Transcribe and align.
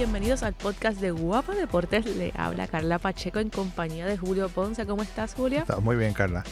bienvenidos 0.00 0.42
al 0.42 0.54
podcast 0.54 0.98
de 0.98 1.10
Guapa 1.10 1.54
Deportes. 1.54 2.06
Le 2.06 2.32
habla 2.34 2.66
Carla 2.66 2.98
Pacheco 2.98 3.38
en 3.38 3.50
compañía 3.50 4.06
de 4.06 4.16
Julio 4.16 4.48
Ponce. 4.48 4.86
¿Cómo 4.86 5.02
estás, 5.02 5.34
Julio? 5.34 5.58
Estás 5.58 5.82
muy 5.82 5.94
bien, 5.94 6.14
Carla. 6.14 6.42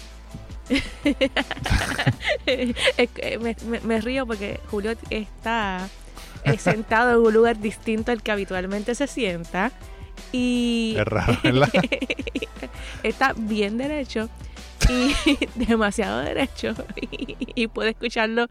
me, 2.46 3.56
me, 3.64 3.80
me, 3.80 4.00
río 4.02 4.26
porque 4.26 4.60
Julio 4.70 4.92
está 5.08 5.88
sentado 6.58 7.12
en 7.12 7.26
un 7.26 7.32
lugar 7.32 7.58
distinto 7.58 8.12
al 8.12 8.22
que 8.22 8.32
habitualmente 8.32 8.94
se 8.94 9.06
sienta. 9.06 9.72
Y 10.30 10.96
es 10.98 11.06
raro, 11.06 11.38
¿verdad? 11.42 11.70
está 13.02 13.32
bien 13.34 13.78
derecho 13.78 14.28
y 14.90 15.14
demasiado 15.54 16.20
derecho 16.20 16.74
y, 17.00 17.38
y 17.54 17.66
puede 17.68 17.92
escucharlo 17.92 18.48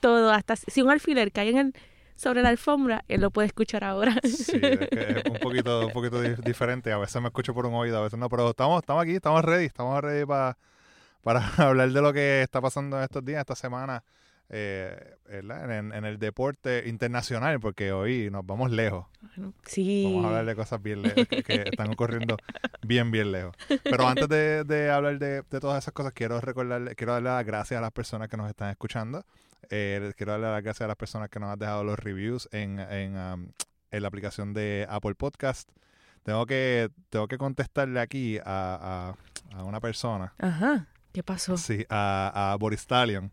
todo, 0.00 0.30
hasta 0.30 0.56
si 0.56 0.82
un 0.82 0.90
alfiler 0.90 1.32
cae 1.32 1.48
en 1.48 1.56
el 1.56 1.74
sobre 2.16 2.42
la 2.42 2.48
alfombra, 2.48 3.04
él 3.08 3.20
lo 3.20 3.30
puede 3.30 3.46
escuchar 3.46 3.84
ahora. 3.84 4.16
Sí, 4.24 4.58
es, 4.60 4.88
que 4.88 5.22
es 5.24 5.24
un 5.30 5.38
poquito, 5.38 5.86
un 5.86 5.92
poquito 5.92 6.20
diferente. 6.20 6.90
A 6.92 6.98
veces 6.98 7.20
me 7.20 7.28
escucho 7.28 7.54
por 7.54 7.66
un 7.66 7.74
oído, 7.74 7.98
a 7.98 8.02
veces 8.02 8.18
no, 8.18 8.28
pero 8.28 8.50
estamos, 8.50 8.82
estamos 8.82 9.02
aquí, 9.02 9.14
estamos 9.14 9.44
ready, 9.44 9.66
estamos 9.66 10.00
ready 10.02 10.24
para, 10.24 10.56
para 11.22 11.46
hablar 11.58 11.90
de 11.90 12.02
lo 12.02 12.12
que 12.12 12.42
está 12.42 12.60
pasando 12.60 13.00
estos 13.02 13.24
días, 13.24 13.40
esta 13.40 13.54
semana, 13.54 14.02
eh, 14.48 15.16
en, 15.28 15.92
en, 15.92 16.04
el 16.04 16.18
deporte 16.18 16.88
internacional, 16.88 17.60
porque 17.60 17.92
hoy 17.92 18.30
nos 18.30 18.46
vamos 18.46 18.70
lejos. 18.70 19.06
Sí. 19.64 20.04
Vamos 20.04 20.24
a 20.24 20.28
hablar 20.28 20.46
de 20.46 20.56
cosas 20.56 20.82
bien 20.82 21.02
lejos, 21.02 21.26
que, 21.28 21.42
que 21.42 21.54
están 21.66 21.90
ocurriendo 21.92 22.36
bien, 22.82 23.10
bien 23.10 23.30
lejos. 23.30 23.54
Pero 23.82 24.06
antes 24.06 24.28
de, 24.28 24.64
de 24.64 24.90
hablar 24.90 25.18
de, 25.18 25.42
de, 25.42 25.60
todas 25.60 25.84
esas 25.84 25.92
cosas, 25.92 26.12
quiero 26.14 26.40
recordarle, 26.40 26.94
quiero 26.94 27.12
darle 27.12 27.28
las 27.28 27.44
gracias 27.44 27.76
a 27.76 27.82
las 27.82 27.92
personas 27.92 28.28
que 28.28 28.36
nos 28.36 28.48
están 28.48 28.70
escuchando. 28.70 29.26
Eh, 29.70 30.12
quiero 30.16 30.32
darle 30.32 30.48
las 30.48 30.62
gracias 30.62 30.82
a 30.82 30.88
las 30.88 30.96
personas 30.96 31.28
que 31.28 31.40
nos 31.40 31.50
han 31.50 31.58
dejado 31.58 31.84
los 31.84 31.98
reviews 31.98 32.48
en, 32.52 32.78
en, 32.78 33.16
um, 33.16 33.48
en 33.90 34.02
la 34.02 34.08
aplicación 34.08 34.54
de 34.54 34.86
Apple 34.88 35.14
Podcast. 35.14 35.70
Tengo 36.22 36.46
que, 36.46 36.90
tengo 37.08 37.28
que 37.28 37.38
contestarle 37.38 38.00
aquí 38.00 38.38
a, 38.38 39.14
a, 39.54 39.56
a 39.56 39.64
una 39.64 39.80
persona. 39.80 40.34
Ajá. 40.38 40.86
¿Qué 41.12 41.22
pasó? 41.22 41.56
Sí, 41.56 41.86
a, 41.88 42.52
a 42.52 42.56
Boris 42.56 42.80
Stallion, 42.80 43.32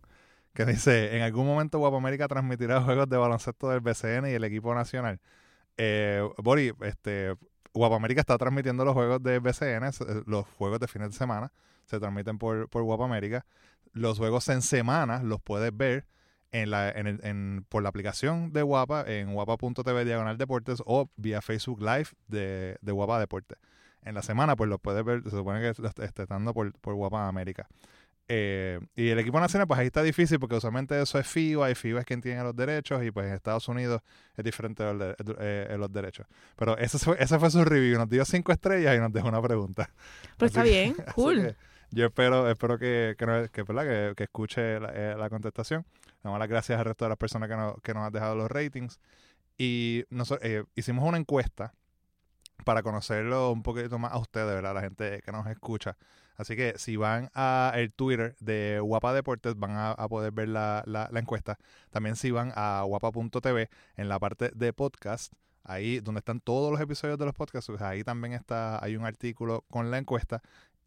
que 0.53 0.65
dice, 0.65 1.17
en 1.17 1.23
algún 1.23 1.45
momento 1.45 1.79
Guapa 1.79 1.97
América 1.97 2.27
transmitirá 2.27 2.81
juegos 2.81 3.09
de 3.09 3.17
baloncesto 3.17 3.69
del 3.69 3.81
BCN 3.81 4.27
y 4.27 4.33
el 4.33 4.43
equipo 4.43 4.73
nacional. 4.73 5.19
Eh, 5.77 6.25
Boris, 6.37 6.73
este, 6.81 7.35
Guapa 7.73 7.95
América 7.95 8.21
está 8.21 8.37
transmitiendo 8.37 8.85
los 8.85 8.93
juegos 8.93 9.21
de 9.23 9.39
BCN, 9.39 9.91
los 10.27 10.45
juegos 10.57 10.79
de 10.79 10.87
fines 10.87 11.09
de 11.09 11.17
semana, 11.17 11.51
se 11.85 11.99
transmiten 11.99 12.37
por, 12.37 12.69
por 12.69 12.83
Guapa 12.83 13.05
América. 13.05 13.45
Los 13.91 14.17
juegos 14.17 14.47
en 14.49 14.61
semana 14.61 15.21
los 15.21 15.41
puedes 15.41 15.75
ver 15.75 16.05
en 16.53 16.69
la, 16.69 16.89
en 16.89 17.19
en, 17.23 17.65
por 17.67 17.83
la 17.83 17.89
aplicación 17.89 18.53
de 18.53 18.61
Guapa, 18.61 19.03
en 19.07 19.33
guapa.tv 19.33 20.05
diagonal 20.05 20.37
deportes 20.37 20.81
o 20.85 21.09
vía 21.17 21.41
Facebook 21.41 21.81
Live 21.81 22.09
de, 22.27 22.77
de 22.79 22.91
Guapa 22.91 23.19
Deportes. 23.19 23.57
En 24.03 24.15
la 24.15 24.21
semana, 24.21 24.55
pues 24.55 24.69
lo 24.69 24.77
puedes 24.77 25.03
ver, 25.03 25.23
se 25.23 25.31
supone 25.31 25.61
que 25.61 25.87
está 26.03 26.25
dando 26.25 26.53
por, 26.53 26.71
por 26.79 26.93
Guapa 26.93 27.27
América. 27.27 27.67
Eh, 28.29 28.79
y 28.95 29.09
el 29.09 29.19
equipo 29.19 29.39
nacional, 29.39 29.67
pues 29.67 29.79
ahí 29.79 29.87
está 29.87 30.01
difícil 30.03 30.39
porque 30.39 30.55
usualmente 30.55 31.01
eso 31.01 31.19
es 31.19 31.27
FIBA 31.27 31.71
y 31.71 31.75
FIBA 31.75 32.01
es 32.01 32.05
quien 32.05 32.21
tiene 32.21 32.41
los 32.43 32.55
derechos 32.55 33.03
y 33.03 33.11
pues 33.11 33.27
en 33.27 33.33
Estados 33.33 33.67
Unidos 33.67 34.01
es 34.37 34.45
diferente 34.45 34.83
los, 34.83 34.97
de, 34.97 35.15
eh, 35.39 35.75
los 35.77 35.91
derechos. 35.91 36.27
Pero 36.55 36.77
ese 36.77 36.99
fue, 36.99 37.17
ese 37.19 37.37
fue 37.39 37.49
su 37.51 37.65
review, 37.65 37.97
nos 37.97 38.09
dio 38.09 38.23
cinco 38.23 38.51
estrellas 38.51 38.95
y 38.95 38.99
nos 38.99 39.11
dejó 39.11 39.27
una 39.27 39.41
pregunta. 39.41 39.89
Pero 40.37 40.47
así 40.47 40.59
está 40.59 40.63
bien, 40.63 40.95
cool. 41.15 41.55
Yo 41.93 42.05
espero, 42.07 42.49
espero 42.49 42.77
que, 42.77 43.15
que, 43.17 43.49
que, 43.51 44.13
que, 44.15 44.23
escuche 44.23 44.79
la, 44.79 44.91
eh, 44.93 45.15
la 45.17 45.29
contestación. 45.29 45.85
Damos 46.23 46.39
las 46.39 46.47
gracias 46.47 46.79
al 46.79 46.85
resto 46.85 47.05
de 47.05 47.09
las 47.09 47.17
personas 47.17 47.49
que, 47.49 47.55
no, 47.55 47.75
que 47.83 47.93
nos 47.93 48.03
han 48.03 48.13
dejado 48.13 48.35
los 48.35 48.49
ratings. 48.49 48.99
Y 49.57 50.05
nosotros, 50.09 50.47
eh, 50.49 50.63
hicimos 50.75 51.07
una 51.07 51.17
encuesta 51.17 51.73
para 52.65 52.81
conocerlo 52.81 53.51
un 53.51 53.61
poquito 53.63 53.99
más 53.99 54.13
a 54.13 54.17
ustedes, 54.17 54.47
¿verdad? 54.47 54.73
La 54.73 54.81
gente 54.81 55.21
que 55.23 55.31
nos 55.31 55.45
escucha. 55.47 55.97
Así 56.35 56.55
que 56.55 56.73
si 56.77 56.95
van 56.95 57.29
a 57.35 57.73
el 57.75 57.93
Twitter 57.93 58.35
de 58.39 58.79
Guapa 58.79 59.13
Deportes 59.13 59.55
van 59.55 59.71
a, 59.71 59.91
a 59.91 60.07
poder 60.07 60.31
ver 60.31 60.49
la, 60.49 60.83
la, 60.87 61.09
la, 61.11 61.19
encuesta. 61.19 61.59
También 61.91 62.15
si 62.15 62.31
van 62.31 62.51
a 62.55 62.83
guapa.tv 62.85 63.69
en 63.97 64.09
la 64.09 64.19
parte 64.19 64.51
de 64.55 64.73
podcast, 64.73 65.33
ahí 65.63 65.99
donde 65.99 66.19
están 66.19 66.39
todos 66.39 66.71
los 66.71 66.81
episodios 66.81 67.19
de 67.19 67.25
los 67.25 67.35
podcasts, 67.35 67.67
pues 67.67 67.81
ahí 67.81 68.03
también 68.03 68.33
está, 68.33 68.83
hay 68.83 68.95
un 68.95 69.05
artículo 69.05 69.63
con 69.69 69.91
la 69.91 69.97
encuesta. 69.99 70.41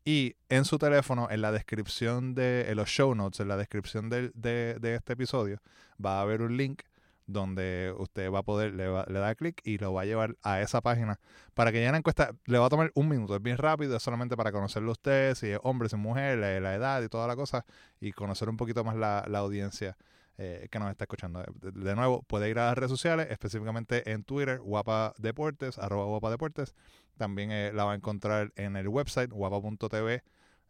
Y 0.08 0.36
en 0.48 0.64
su 0.64 0.78
teléfono, 0.78 1.26
en 1.32 1.42
la 1.42 1.50
descripción 1.50 2.36
de 2.36 2.70
en 2.70 2.76
los 2.76 2.88
show 2.88 3.12
notes, 3.16 3.40
en 3.40 3.48
la 3.48 3.56
descripción 3.56 4.08
de, 4.08 4.30
de, 4.34 4.94
este 4.94 5.14
episodio, 5.14 5.60
va 6.02 6.18
a 6.18 6.22
haber 6.22 6.42
un 6.42 6.56
link 6.56 6.82
donde 7.26 7.92
usted 7.98 8.30
va 8.30 8.38
a 8.38 8.42
poder, 8.44 8.72
le, 8.74 8.86
va, 8.86 9.04
le 9.08 9.18
da 9.18 9.34
clic 9.34 9.60
y 9.64 9.78
lo 9.78 9.92
va 9.92 10.02
a 10.02 10.04
llevar 10.04 10.36
a 10.44 10.60
esa 10.60 10.80
página 10.80 11.18
para 11.54 11.72
que 11.72 11.78
llene 11.78 11.90
la 11.90 11.98
encuesta. 11.98 12.36
Le 12.44 12.56
va 12.58 12.66
a 12.66 12.68
tomar 12.68 12.92
un 12.94 13.08
minuto, 13.08 13.34
es 13.34 13.42
bien 13.42 13.58
rápido, 13.58 13.96
es 13.96 14.02
solamente 14.04 14.36
para 14.36 14.52
conocerlo 14.52 14.92
usted, 14.92 15.34
si 15.34 15.48
es 15.48 15.58
hombre, 15.64 15.88
si 15.88 15.96
es 15.96 16.00
mujer, 16.00 16.38
la, 16.38 16.74
edad 16.76 17.02
y 17.02 17.08
toda 17.08 17.26
la 17.26 17.34
cosa, 17.34 17.64
y 18.00 18.12
conocer 18.12 18.48
un 18.48 18.56
poquito 18.56 18.84
más 18.84 18.94
la, 18.94 19.24
la 19.26 19.40
audiencia 19.40 19.96
eh, 20.38 20.68
que 20.70 20.78
nos 20.78 20.88
está 20.88 21.02
escuchando. 21.02 21.42
De, 21.62 21.72
de, 21.72 21.96
nuevo, 21.96 22.22
puede 22.22 22.48
ir 22.48 22.60
a 22.60 22.66
las 22.66 22.78
redes 22.78 22.92
sociales, 22.92 23.26
específicamente 23.30 24.08
en 24.12 24.22
Twitter, 24.22 24.60
Guapa 24.60 25.14
Deportes, 25.18 25.78
arroba 25.78 26.04
Guapa 26.04 26.30
Deportes. 26.30 26.76
También 27.16 27.50
eh, 27.50 27.72
la 27.72 27.84
va 27.84 27.92
a 27.92 27.96
encontrar 27.96 28.52
en 28.56 28.76
el 28.76 28.88
website, 28.88 29.30
guapa.tv, 29.30 30.22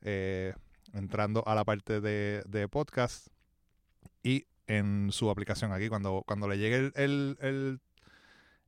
eh, 0.02 0.54
entrando 0.92 1.46
a 1.46 1.54
la 1.54 1.64
parte 1.64 2.00
de, 2.00 2.42
de 2.46 2.68
podcast. 2.68 3.28
Y 4.22 4.46
en 4.66 5.10
su 5.12 5.30
aplicación 5.30 5.72
aquí. 5.72 5.88
Cuando, 5.88 6.22
cuando 6.26 6.48
le 6.48 6.58
llegue 6.58 6.76
el, 6.76 6.92
el, 6.96 7.38
el, 7.40 7.80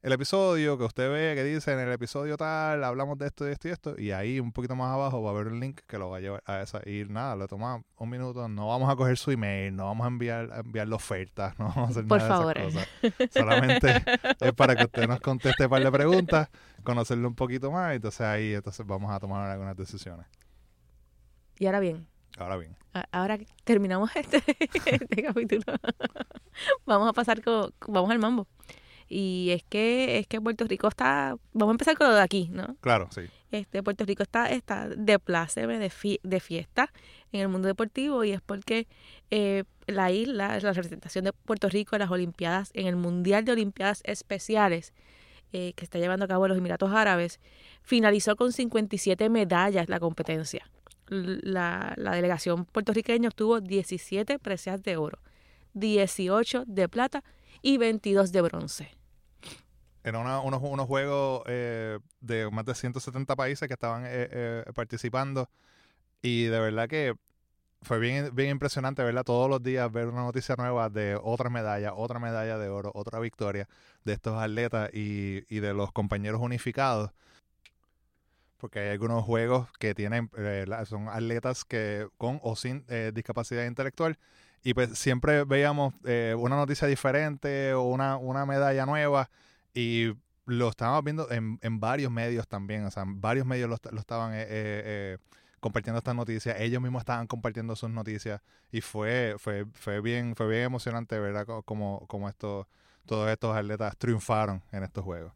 el, 0.02 0.12
episodio 0.12 0.78
que 0.78 0.84
usted 0.84 1.10
ve 1.10 1.34
que 1.34 1.44
dice 1.44 1.72
en 1.72 1.80
el 1.80 1.92
episodio 1.92 2.36
tal, 2.36 2.84
hablamos 2.84 3.18
de 3.18 3.26
esto, 3.26 3.44
de 3.44 3.52
esto 3.52 3.68
y 3.68 3.70
esto, 3.70 3.94
y 3.98 4.10
ahí 4.12 4.40
un 4.40 4.52
poquito 4.52 4.74
más 4.76 4.92
abajo 4.92 5.22
va 5.22 5.30
a 5.30 5.34
haber 5.34 5.48
un 5.48 5.60
link 5.60 5.80
que 5.86 5.98
lo 5.98 6.10
va 6.10 6.18
a 6.18 6.20
llevar 6.20 6.42
a 6.46 6.62
esa. 6.62 6.80
Y 6.88 7.04
nada, 7.04 7.36
le 7.36 7.46
toma 7.46 7.82
un 7.96 8.10
minuto, 8.10 8.48
no 8.48 8.68
vamos 8.68 8.90
a 8.90 8.96
coger 8.96 9.16
su 9.16 9.30
email, 9.30 9.74
no 9.74 9.86
vamos 9.86 10.04
a 10.04 10.08
enviar 10.08 10.52
a 10.52 10.60
enviarle 10.60 10.94
ofertas, 10.94 11.54
no 11.58 11.66
vamos 11.66 11.88
a 11.88 11.90
hacer 11.90 12.06
Por 12.06 12.18
nada 12.18 12.36
favor. 12.36 12.54
de 12.54 12.68
esas 12.68 12.88
cosas. 13.00 13.30
Solamente 13.32 14.04
es 14.40 14.52
para 14.52 14.76
que 14.76 14.84
usted 14.84 15.08
nos 15.08 15.20
conteste 15.20 15.64
un 15.64 15.70
par 15.70 15.82
de 15.82 15.92
preguntas, 15.92 16.48
conocerlo 16.82 17.28
un 17.28 17.34
poquito 17.34 17.70
más, 17.70 17.92
y 17.92 17.96
entonces 17.96 18.20
ahí 18.20 18.54
entonces 18.54 18.86
vamos 18.86 19.10
a 19.10 19.18
tomar 19.18 19.50
algunas 19.50 19.76
decisiones. 19.76 20.26
Y 21.58 21.66
ahora 21.66 21.80
bien, 21.80 22.06
Ahora 22.38 22.56
bien. 22.56 22.76
Ahora 23.10 23.38
terminamos 23.64 24.14
este, 24.14 24.42
este 24.60 25.22
capítulo. 25.22 25.64
vamos 26.86 27.08
a 27.08 27.12
pasar 27.12 27.42
con, 27.42 27.72
vamos 27.86 28.10
al 28.10 28.18
mambo. 28.18 28.46
Y 29.08 29.50
es 29.50 29.62
que 29.64 30.18
es 30.18 30.26
que 30.26 30.40
Puerto 30.40 30.64
Rico 30.66 30.88
está, 30.88 31.36
vamos 31.52 31.72
a 31.72 31.74
empezar 31.74 31.96
con 31.96 32.08
lo 32.08 32.14
de 32.14 32.20
aquí, 32.20 32.48
¿no? 32.52 32.76
Claro, 32.80 33.08
sí. 33.10 33.22
Este 33.50 33.82
Puerto 33.82 34.04
Rico 34.04 34.22
está 34.22 34.50
está 34.50 34.88
de 34.88 35.18
pláceme, 35.18 35.78
de, 35.78 35.88
fie, 35.88 36.20
de 36.22 36.40
fiesta 36.40 36.92
en 37.32 37.40
el 37.40 37.48
mundo 37.48 37.68
deportivo 37.68 38.22
y 38.24 38.32
es 38.32 38.42
porque 38.42 38.86
eh, 39.30 39.64
la 39.86 40.10
isla, 40.10 40.58
la 40.60 40.72
representación 40.72 41.24
de 41.24 41.32
Puerto 41.32 41.68
Rico 41.68 41.96
en 41.96 42.00
las 42.00 42.10
Olimpiadas, 42.10 42.70
en 42.74 42.86
el 42.86 42.96
Mundial 42.96 43.44
de 43.46 43.52
Olimpiadas 43.52 44.02
Especiales 44.04 44.92
eh, 45.54 45.72
que 45.74 45.84
está 45.84 45.98
llevando 45.98 46.26
a 46.26 46.28
cabo 46.28 46.46
los 46.46 46.58
Emiratos 46.58 46.92
Árabes, 46.92 47.40
finalizó 47.80 48.36
con 48.36 48.52
57 48.52 49.30
medallas 49.30 49.88
la 49.88 49.98
competencia 49.98 50.68
la, 51.10 51.94
la, 51.96 52.12
delegación 52.12 52.64
puertorriqueña 52.64 53.28
obtuvo 53.28 53.60
17 53.60 54.38
preseas 54.38 54.82
de 54.82 54.96
oro, 54.96 55.18
18 55.74 56.64
de 56.66 56.88
plata 56.88 57.24
y 57.62 57.78
22 57.78 58.32
de 58.32 58.40
bronce. 58.42 58.97
Una, 60.16 60.40
unos, 60.40 60.60
unos, 60.62 60.86
juegos 60.86 61.42
eh, 61.46 61.98
de 62.20 62.50
más 62.50 62.64
de 62.64 62.74
170 62.74 63.36
países 63.36 63.66
que 63.68 63.74
estaban 63.74 64.04
eh, 64.04 64.08
eh, 64.30 64.64
participando. 64.74 65.48
Y 66.22 66.44
de 66.44 66.60
verdad 66.60 66.88
que 66.88 67.14
fue 67.82 67.98
bien, 67.98 68.34
bien 68.34 68.50
impresionante, 68.50 69.02
¿verdad? 69.02 69.24
Todos 69.24 69.48
los 69.48 69.62
días 69.62 69.90
ver 69.92 70.08
una 70.08 70.22
noticia 70.22 70.56
nueva 70.56 70.88
de 70.90 71.18
otra 71.22 71.50
medalla, 71.50 71.94
otra 71.94 72.18
medalla 72.18 72.58
de 72.58 72.68
oro, 72.68 72.90
otra 72.94 73.20
victoria 73.20 73.68
de 74.04 74.12
estos 74.14 74.40
atletas 74.40 74.90
y, 74.92 75.44
y 75.48 75.60
de 75.60 75.74
los 75.74 75.92
compañeros 75.92 76.40
unificados. 76.40 77.10
Porque 78.56 78.80
hay 78.80 78.88
algunos 78.90 79.24
juegos 79.24 79.68
que 79.78 79.94
tienen, 79.94 80.30
son 80.86 81.08
atletas 81.08 81.64
que 81.64 82.08
con 82.18 82.40
o 82.42 82.56
sin 82.56 82.84
discapacidad 83.14 83.64
intelectual, 83.64 84.18
y 84.64 84.74
pues 84.74 84.98
siempre 84.98 85.44
veíamos 85.44 85.94
una 86.36 86.56
noticia 86.56 86.88
diferente 86.88 87.72
o 87.74 87.82
una, 87.82 88.16
una 88.16 88.46
medalla 88.46 88.84
nueva, 88.84 89.30
y 89.78 90.14
lo 90.46 90.68
estábamos 90.68 91.04
viendo 91.04 91.30
en, 91.30 91.58
en 91.62 91.80
varios 91.80 92.10
medios 92.10 92.48
también, 92.48 92.84
o 92.84 92.90
sea, 92.90 93.04
varios 93.06 93.46
medios 93.46 93.68
lo, 93.68 93.76
lo 93.90 94.00
estaban 94.00 94.34
compartiendo 95.60 95.98
estas 95.98 96.14
noticias, 96.14 96.60
ellos 96.60 96.80
mismos 96.80 97.00
estaban 97.00 97.26
compartiendo 97.26 97.76
sus 97.76 97.90
noticias, 97.90 98.40
y 98.72 98.80
fue, 98.80 99.36
fue, 99.38 99.66
fue 99.74 100.00
bien, 100.00 100.34
fue 100.36 100.48
bien 100.48 100.62
emocionante, 100.62 101.18
¿verdad? 101.18 101.46
Como, 101.64 102.06
como 102.06 102.28
estos, 102.28 102.66
todos 103.06 103.28
estos 103.28 103.56
atletas 103.56 103.96
triunfaron 103.98 104.62
en 104.72 104.84
estos 104.84 105.04
juegos 105.04 105.32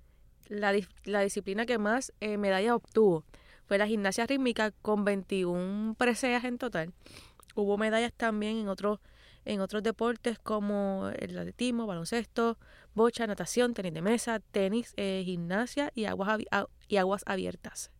la, 0.52 0.74
la 1.04 1.20
disciplina 1.20 1.66
que 1.66 1.78
más 1.78 2.12
eh, 2.20 2.36
medallas 2.36 2.72
obtuvo 2.72 3.24
fue 3.66 3.78
la 3.78 3.86
gimnasia 3.86 4.26
rítmica 4.26 4.70
con 4.82 5.04
21 5.04 5.94
preseas 5.94 6.44
en 6.44 6.58
total. 6.58 6.92
Hubo 7.54 7.78
medallas 7.78 8.12
también 8.12 8.58
en 8.58 8.68
otros 8.68 9.00
en 9.44 9.60
otros 9.60 9.82
deportes 9.82 10.38
como 10.38 11.10
el 11.18 11.38
atletismo, 11.38 11.86
baloncesto, 11.86 12.58
bocha, 12.94 13.26
natación, 13.26 13.74
tenis 13.74 13.94
de 13.94 14.02
mesa, 14.02 14.40
tenis, 14.40 14.94
eh, 14.96 15.22
gimnasia 15.24 15.90
y 15.94 16.04
aguas, 16.04 16.40
y 16.88 16.96
aguas 16.96 17.22
abiertas. 17.26 17.90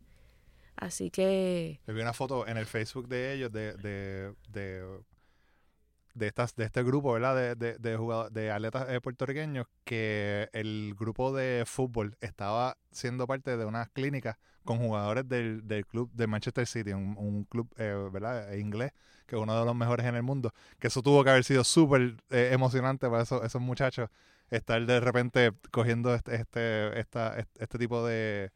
Así 0.77 1.11
que... 1.11 1.81
Vi 1.87 2.01
una 2.01 2.13
foto 2.13 2.47
en 2.47 2.57
el 2.57 2.67
Facebook 2.67 3.09
de 3.09 3.35
ellos 3.35 3.53
de, 3.53 3.75
de, 3.75 4.35
de, 6.15 6.27
estas, 6.27 6.57
de 6.57 6.65
este 6.65 6.83
grupo, 6.83 7.13
¿verdad? 7.13 7.37
De, 7.37 7.55
de, 7.55 7.79
de, 7.79 7.97
jugadores, 7.97 8.33
de 8.33 8.51
atletas 8.51 8.87
eh, 8.89 9.01
puertorriqueños 9.01 9.67
que 9.85 10.49
el 10.53 10.95
grupo 10.99 11.33
de 11.33 11.65
fútbol 11.67 12.17
estaba 12.21 12.79
siendo 12.91 13.27
parte 13.27 13.57
de 13.57 13.65
unas 13.65 13.89
clínicas 13.91 14.37
con 14.65 14.79
jugadores 14.79 15.29
del, 15.29 15.67
del 15.67 15.87
club 15.87 16.11
de 16.13 16.27
Manchester 16.27 16.67
City, 16.67 16.93
un, 16.93 17.45
club, 17.45 17.73
eh, 17.77 18.09
¿verdad? 18.13 18.53
Inglés 18.55 18.93
que 19.33 19.37
uno 19.39 19.59
de 19.59 19.65
los 19.65 19.75
mejores 19.75 20.05
en 20.05 20.15
el 20.15 20.23
mundo, 20.23 20.53
que 20.79 20.89
eso 20.89 21.01
tuvo 21.01 21.25
que 21.25 21.31
haber 21.31 21.43
sido 21.43 21.65
súper 21.65 22.17
eh, 22.29 22.51
emocionante 22.53 23.09
para 23.09 23.23
esos, 23.23 23.43
esos 23.43 23.63
muchachos, 23.63 24.11
estar 24.51 24.85
de 24.85 25.01
repente 25.01 25.53
cogiendo 25.71 26.15
este, 26.15 26.35
este, 26.35 27.01
este 27.59 27.79
tipo 27.79 28.07
de, 28.07 28.51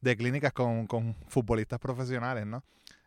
de 0.00 0.16
clínicas 0.16 0.52
con, 0.52 0.86
con, 0.86 1.16
futbolistas 1.26 1.80
profesionales, 1.80 2.46
¿no? 2.46 2.62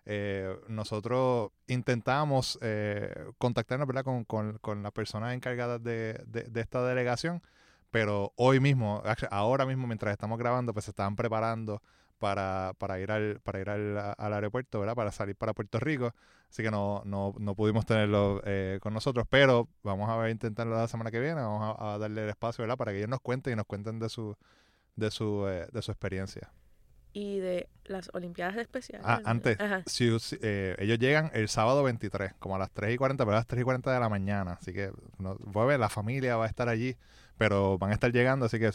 Eh, 0.05 0.53
nosotros 0.67 1.51
intentamos 1.67 2.59
eh, 2.61 3.31
contactarnos 3.37 3.87
¿verdad? 3.87 4.03
Con, 4.03 4.25
con, 4.25 4.57
con, 4.57 4.83
las 4.83 4.91
personas 4.91 5.33
encargadas 5.33 5.81
de, 5.81 6.21
de, 6.27 6.43
de, 6.43 6.59
esta 6.59 6.85
delegación, 6.85 7.41
pero 7.89 8.33
hoy 8.35 8.59
mismo, 8.59 9.01
ahora 9.31 9.65
mismo 9.65 9.87
mientras 9.87 10.11
estamos 10.11 10.37
grabando, 10.37 10.73
pues 10.73 10.83
se 10.83 10.91
estaban 10.91 11.15
preparando 11.15 11.81
para, 12.23 12.71
para 12.77 13.01
ir, 13.01 13.11
al, 13.11 13.41
para 13.41 13.59
ir 13.59 13.69
al, 13.69 13.97
al, 14.17 14.33
aeropuerto, 14.33 14.79
¿verdad? 14.79 14.95
Para 14.95 15.11
salir 15.11 15.35
para 15.35 15.53
Puerto 15.53 15.77
Rico. 15.77 16.13
Así 16.49 16.63
que 16.63 16.71
no, 16.71 17.01
no, 17.03 17.35
no 17.37 17.53
pudimos 17.53 17.85
tenerlo 17.85 18.41
eh, 18.45 18.79
con 18.81 18.93
nosotros, 18.93 19.27
pero 19.29 19.67
vamos 19.83 20.09
a 20.09 20.29
intentarlo 20.29 20.73
la 20.73 20.87
semana 20.87 21.11
que 21.11 21.19
viene. 21.19 21.41
Vamos 21.41 21.75
a, 21.77 21.97
darle 21.97 22.23
el 22.23 22.29
espacio, 22.29 22.61
¿verdad? 22.63 22.77
Para 22.77 22.93
que 22.93 22.99
ellos 22.99 23.09
nos 23.09 23.19
cuenten 23.19 23.51
y 23.51 23.55
nos 23.57 23.65
cuenten 23.65 23.99
de 23.99 24.07
su, 24.07 24.37
de 24.95 25.11
su, 25.11 25.45
eh, 25.49 25.67
de 25.73 25.81
su 25.81 25.91
experiencia. 25.91 26.49
Y 27.13 27.39
de 27.39 27.69
las 27.85 28.09
Olimpiadas 28.13 28.57
Especiales. 28.57 29.05
Ah, 29.07 29.21
antes, 29.23 29.57
si, 29.85 30.09
eh, 30.41 30.75
ellos 30.79 30.97
llegan 30.97 31.29
el 31.33 31.47
sábado 31.47 31.83
23, 31.83 32.33
como 32.39 32.55
a 32.55 32.59
las 32.59 32.71
3 32.71 32.95
y 32.95 32.97
40, 32.97 33.23
pero 33.23 33.35
a 33.35 33.39
las 33.39 33.47
3 33.47 33.61
y 33.61 33.63
40 33.63 33.93
de 33.93 33.99
la 33.99 34.09
mañana. 34.09 34.53
Así 34.53 34.73
que, 34.73 34.91
no, 35.19 35.35
voy 35.39 35.63
a 35.63 35.65
ver, 35.65 35.79
la 35.79 35.89
familia 35.89 36.37
va 36.37 36.45
a 36.45 36.47
estar 36.47 36.69
allí 36.69 36.97
pero 37.37 37.77
van 37.77 37.91
a 37.91 37.93
estar 37.93 38.11
llegando, 38.11 38.45
así 38.45 38.59
que 38.59 38.71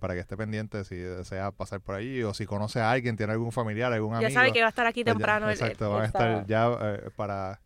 para 0.00 0.14
que 0.14 0.20
esté 0.20 0.36
pendiente 0.36 0.84
si 0.84 0.96
desea 0.96 1.50
pasar 1.50 1.80
por 1.80 1.96
allí 1.96 2.22
o 2.22 2.34
si 2.34 2.46
conoce 2.46 2.80
a 2.80 2.90
alguien, 2.90 3.16
tiene 3.16 3.32
algún 3.32 3.52
familiar, 3.52 3.92
algún 3.92 4.14
amigo. 4.14 4.28
Ya 4.28 4.34
sabe 4.34 4.52
que 4.52 4.60
va 4.60 4.66
a 4.66 4.68
estar 4.70 4.86
aquí 4.86 5.02
pues 5.02 5.14
temprano. 5.14 5.50
exacto, 5.50 5.90
van 5.90 6.02
a 6.02 6.06
estar 6.06 6.46
ya 6.46 6.70
eh, 6.80 7.10
para, 7.16 7.60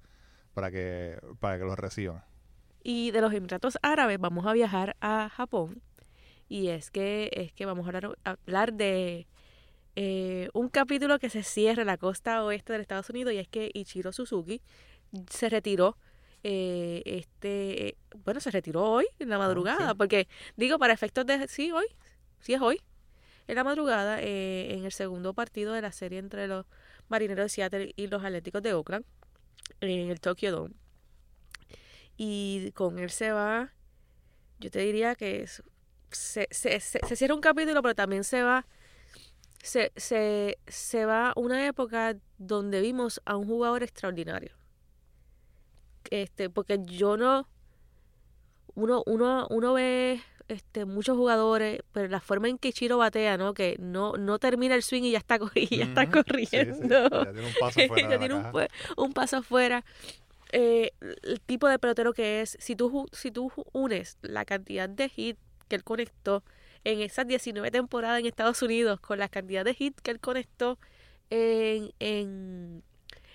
para, 0.55 0.70
que, 0.70 1.19
para 1.40 1.58
que 1.58 1.64
los 1.64 1.78
reciban. 1.78 2.25
Y 2.82 3.11
de 3.11 3.20
los 3.20 3.32
Emiratos 3.34 3.78
Árabes 3.82 4.19
vamos 4.19 4.46
a 4.46 4.52
viajar 4.52 4.96
a 5.00 5.28
Japón 5.28 5.82
y 6.49 6.69
es 6.69 6.90
que, 6.90 7.31
es 7.32 7.52
que 7.52 7.67
vamos 7.67 7.87
a 7.87 7.88
hablar, 7.90 8.19
hablar 8.25 8.72
de 8.72 9.26
eh, 10.02 10.49
un 10.55 10.70
capítulo 10.70 11.19
que 11.19 11.29
se 11.29 11.43
cierra 11.43 11.82
en 11.82 11.87
la 11.87 11.99
costa 11.99 12.43
oeste 12.43 12.73
de 12.73 12.81
Estados 12.81 13.11
Unidos 13.11 13.35
y 13.35 13.37
es 13.37 13.49
que 13.49 13.70
Ichiro 13.75 14.12
Suzuki 14.12 14.62
se 15.29 15.50
retiró 15.50 15.99
eh, 16.43 17.02
este, 17.05 17.99
bueno, 18.25 18.41
se 18.41 18.50
retiró 18.50 18.82
hoy, 18.82 19.06
en 19.19 19.29
la 19.29 19.37
ah, 19.37 19.41
madrugada, 19.41 19.94
porque 19.94 20.26
digo, 20.56 20.79
para 20.79 20.94
efectos 20.94 21.26
de, 21.26 21.47
sí, 21.49 21.70
hoy, 21.70 21.85
sí 22.41 22.55
es 22.55 22.62
hoy, 22.62 22.81
en 23.47 23.56
la 23.56 23.62
madrugada, 23.62 24.23
eh, 24.23 24.73
en 24.73 24.87
el 24.87 24.93
segundo 24.93 25.35
partido 25.35 25.75
de 25.75 25.82
la 25.82 25.93
serie 25.93 26.19
entre 26.19 26.46
los 26.46 26.64
Marineros 27.11 27.44
de 27.44 27.49
Seattle 27.50 27.93
y 27.94 28.06
los 28.06 28.25
Atléticos 28.25 28.62
de 28.62 28.73
Oakland, 28.73 29.05
en 29.82 30.08
el 30.08 30.19
Tokyo 30.19 30.50
Dome. 30.50 30.75
Y 32.17 32.73
con 32.73 32.99
él 32.99 33.11
se 33.11 33.32
va, 33.32 33.75
yo 34.61 34.70
te 34.70 34.79
diría 34.79 35.14
que 35.14 35.46
se, 36.11 36.49
se, 36.50 36.81
se, 36.81 37.17
cierra 37.17 37.35
un 37.35 37.43
capítulo, 37.43 37.82
pero 37.82 37.94
también 37.94 38.25
se 38.25 38.43
va 38.43 38.67
se, 39.62 39.92
se, 39.96 40.58
se 40.66 41.04
va 41.04 41.32
una 41.36 41.66
época 41.66 42.16
donde 42.38 42.80
vimos 42.80 43.20
a 43.24 43.36
un 43.36 43.46
jugador 43.46 43.82
extraordinario 43.82 44.60
este, 46.10 46.50
porque 46.50 46.78
yo 46.84 47.16
no, 47.16 47.48
uno, 48.74 49.02
uno, 49.06 49.46
uno 49.50 49.72
ve 49.74 50.20
este, 50.48 50.84
muchos 50.84 51.16
jugadores, 51.16 51.80
pero 51.92 52.08
la 52.08 52.20
forma 52.20 52.48
en 52.48 52.58
que 52.58 52.72
Chiro 52.72 52.98
batea, 52.98 53.36
¿no? 53.36 53.54
Que 53.54 53.76
no, 53.78 54.14
no 54.14 54.38
termina 54.38 54.74
el 54.74 54.82
swing 54.82 55.04
y 55.04 55.12
ya 55.12 55.18
está, 55.18 55.38
y 55.54 55.76
ya 55.76 55.84
está 55.84 56.10
corriendo. 56.10 57.08
Ya 57.08 57.32
tiene 57.32 57.46
un 57.46 57.54
paso 57.58 57.80
afuera. 57.84 58.18
tiene 58.18 58.34
un, 58.96 59.12
paso 59.12 59.36
afuera. 59.38 59.84
Eh, 60.52 60.92
el 61.22 61.40
tipo 61.40 61.68
de 61.68 61.78
pelotero 61.78 62.12
que 62.12 62.40
es, 62.40 62.56
si 62.60 62.74
tú, 62.74 63.06
si 63.12 63.30
tú 63.30 63.52
unes 63.72 64.18
la 64.22 64.44
cantidad 64.44 64.88
de 64.88 65.10
hits 65.14 65.38
que 65.68 65.76
él 65.76 65.84
conectó 65.84 66.42
en 66.85 67.00
esas 67.00 67.27
19 67.27 67.71
temporadas 67.71 68.21
en 68.21 68.27
Estados 68.27 68.62
Unidos 68.62 69.00
con 69.00 69.19
la 69.19 69.29
cantidad 69.29 69.65
de 69.65 69.77
hits 69.79 70.00
que 70.03 70.11
él 70.11 70.21
conectó 70.21 70.79
en, 71.31 71.93
en, 71.99 72.82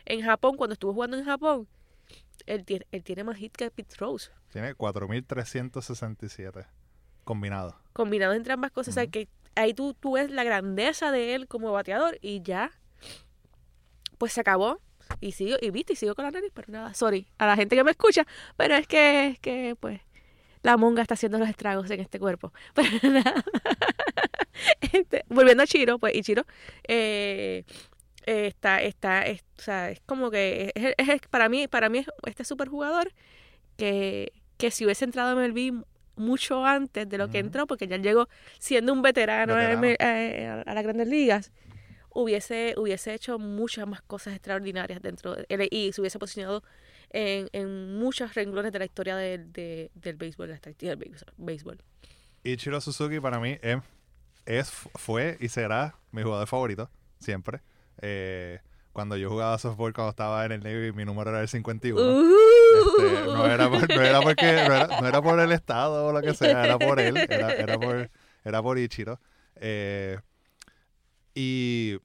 en 0.05 0.21
Japón, 0.21 0.57
cuando 0.57 0.73
estuvo 0.73 0.93
jugando 0.93 1.17
en 1.17 1.25
Japón, 1.25 1.67
él 2.45 2.65
tiene, 2.65 2.85
él 2.91 3.03
tiene 3.03 3.23
más 3.23 3.39
hits 3.39 3.57
que 3.57 3.71
Pete 3.71 3.95
Rose. 3.97 4.31
Tiene 4.51 4.75
4.367 4.75 6.67
combinados. 7.23 7.75
Combinados 7.93 8.35
entre 8.35 8.53
ambas 8.53 8.71
cosas. 8.71 8.93
O 8.93 8.95
sea, 8.95 9.07
que 9.07 9.27
ahí 9.55 9.73
tú, 9.73 9.93
tú 9.93 10.13
ves 10.13 10.29
la 10.29 10.43
grandeza 10.43 11.11
de 11.11 11.35
él 11.35 11.47
como 11.47 11.71
bateador 11.71 12.17
y 12.21 12.41
ya, 12.41 12.71
pues 14.17 14.33
se 14.33 14.41
acabó. 14.41 14.79
Y 15.21 15.33
sigo, 15.33 15.57
y 15.61 15.69
viste, 15.69 15.93
y 15.93 15.95
sigo 15.95 16.15
con 16.15 16.25
la 16.25 16.31
nariz, 16.31 16.51
pero 16.53 16.71
nada, 16.71 16.93
sorry 16.95 17.27
a 17.37 17.45
la 17.45 17.55
gente 17.55 17.75
que 17.75 17.83
me 17.83 17.91
escucha, 17.91 18.25
pero 18.57 18.75
es 18.75 18.87
que, 18.87 19.27
es 19.27 19.39
que 19.39 19.75
pues, 19.79 20.01
la 20.65 20.77
monga 20.77 21.03
está 21.03 21.13
haciendo 21.13 21.37
los 21.37 21.47
estragos 21.47 21.89
en 21.91 21.99
este 21.99 22.19
cuerpo. 22.19 22.51
Pero 22.73 22.89
nada. 23.09 23.43
Este, 24.93 25.23
volviendo 25.29 25.63
a 25.63 25.67
Chiro, 25.67 25.99
pues, 25.99 26.15
y 26.15 26.23
Chiro, 26.23 26.43
eh, 26.87 27.65
está, 28.25 28.81
está, 28.81 29.25
es, 29.27 29.43
o 29.59 29.61
sea, 29.61 29.91
es 29.91 30.01
como 30.05 30.31
que 30.31 30.71
es, 30.75 31.21
para 31.29 31.49
mí, 31.49 31.67
para 31.67 31.89
mí 31.89 31.99
es 31.99 32.07
este 32.25 32.43
superjugador 32.43 33.11
que, 33.77 34.31
que 34.57 34.71
si 34.71 34.85
hubiese 34.85 35.05
entrado 35.05 35.39
en 35.39 35.51
MLB 35.51 35.85
mucho 36.15 36.65
antes 36.65 37.07
de 37.07 37.17
lo 37.17 37.29
que 37.29 37.39
entró, 37.39 37.67
porque 37.67 37.87
ya 37.87 37.97
llegó 37.97 38.27
siendo 38.57 38.91
un 38.93 39.01
veterano, 39.01 39.53
A, 39.53 40.73
las 40.73 40.83
grandes 40.83 41.07
ligas, 41.07 41.51
hubiese, 42.09 42.73
hubiese 42.77 43.13
hecho 43.13 43.37
muchas 43.37 43.85
más 43.87 44.01
cosas 44.01 44.33
extraordinarias 44.33 45.01
dentro 45.01 45.35
de 45.35 45.45
él 45.49 45.67
y 45.69 45.91
se 45.91 46.01
hubiese 46.01 46.17
posicionado 46.17 46.63
en, 47.11 47.49
en 47.53 47.97
muchos 47.97 48.33
renglones 48.33 48.71
de 48.71 48.79
la 48.79 48.85
historia 48.85 49.15
del 49.15 49.49
béisbol, 49.93 50.47
de 50.47 50.51
la 50.51 50.55
estadística 50.55 50.95
del 50.95 51.11
béisbol. 51.37 51.77
Ichiro 52.43 52.79
Suzuki 52.79 53.19
para 53.19 53.39
mí 53.39 53.57
es, 53.61 53.77
es, 54.45 54.69
fue 54.95 55.37
y 55.39 55.49
será 55.49 55.95
mi 56.11 56.21
jugador 56.23 56.47
favorito, 56.47 56.89
siempre. 57.19 57.61
Eh, 58.01 58.59
cuando 58.93 59.17
yo 59.17 59.29
jugaba 59.29 59.57
softball 59.57 59.93
cuando 59.93 60.11
estaba 60.11 60.45
en 60.45 60.53
el 60.53 60.63
Navy, 60.63 60.93
mi 60.93 61.03
número 61.03 61.31
era 61.31 61.41
el 61.41 61.49
51. 61.49 61.99
Este, 62.75 63.25
no, 63.25 63.45
era 63.45 63.69
por, 63.69 63.89
no, 63.89 65.07
era 65.07 65.21
por 65.21 65.39
el 65.39 65.51
estado 65.51 66.05
o 66.05 66.13
lo 66.13 66.21
que 66.21 66.33
sea, 66.33 66.63
era 66.63 66.77
por 66.77 66.99
él, 66.99 67.17
era, 67.17 67.51
era 67.53 67.77
por, 67.77 68.09
era 68.43 68.63
por 68.63 68.79
Ichiro. 68.79 69.19
Eh, 69.55 70.17
y 71.33 71.97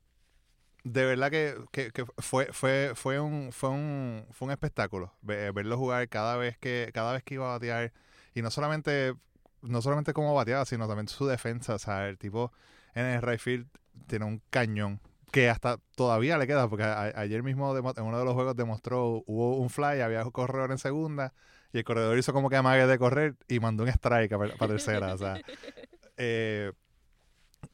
de 0.84 1.04
verdad 1.04 1.30
que, 1.30 1.56
que, 1.72 1.90
que, 1.90 2.04
fue, 2.18 2.46
fue, 2.52 2.92
fue, 2.94 3.20
un, 3.20 3.52
fue, 3.52 3.68
un, 3.70 4.26
fue 4.30 4.46
un 4.46 4.52
espectáculo 4.52 5.12
verlo 5.22 5.76
jugar 5.76 6.08
cada 6.08 6.36
vez 6.36 6.56
que, 6.58 6.90
cada 6.94 7.12
vez 7.12 7.22
que 7.22 7.34
iba 7.34 7.46
a 7.46 7.52
batear. 7.52 7.92
Y 8.34 8.42
no 8.42 8.50
solamente, 8.50 9.14
no 9.62 9.82
solamente 9.82 10.12
cómo 10.12 10.34
bateaba, 10.34 10.64
sino 10.64 10.86
también 10.86 11.08
su 11.08 11.26
defensa. 11.26 11.74
O 11.74 11.78
sea, 11.78 12.08
el 12.08 12.18
tipo 12.18 12.52
en 12.94 13.06
el 13.06 13.22
right 13.22 13.40
field 13.40 13.66
tiene 14.06 14.24
un 14.24 14.42
cañón 14.50 15.00
que 15.30 15.48
hasta 15.48 15.78
todavía 15.94 16.38
le 16.38 16.46
queda, 16.46 16.68
porque 16.68 16.84
ayer 16.84 17.42
mismo 17.42 17.76
en 17.76 18.02
uno 18.02 18.18
de 18.18 18.24
los 18.24 18.34
juegos 18.34 18.56
demostró, 18.56 19.22
hubo 19.26 19.58
un 19.58 19.70
fly, 19.70 20.00
había 20.00 20.24
un 20.24 20.30
corredor 20.30 20.72
en 20.72 20.78
segunda, 20.78 21.32
y 21.72 21.78
el 21.78 21.84
corredor 21.84 22.18
hizo 22.18 22.32
como 22.32 22.50
que 22.50 22.56
amague 22.56 22.86
de 22.86 22.98
correr 22.98 23.36
y 23.48 23.60
mandó 23.60 23.84
un 23.84 23.88
strike 23.90 24.36
para, 24.36 24.68
tercera. 24.68 25.14
o 25.14 25.18
sea, 25.18 25.40
eh, 26.16 26.72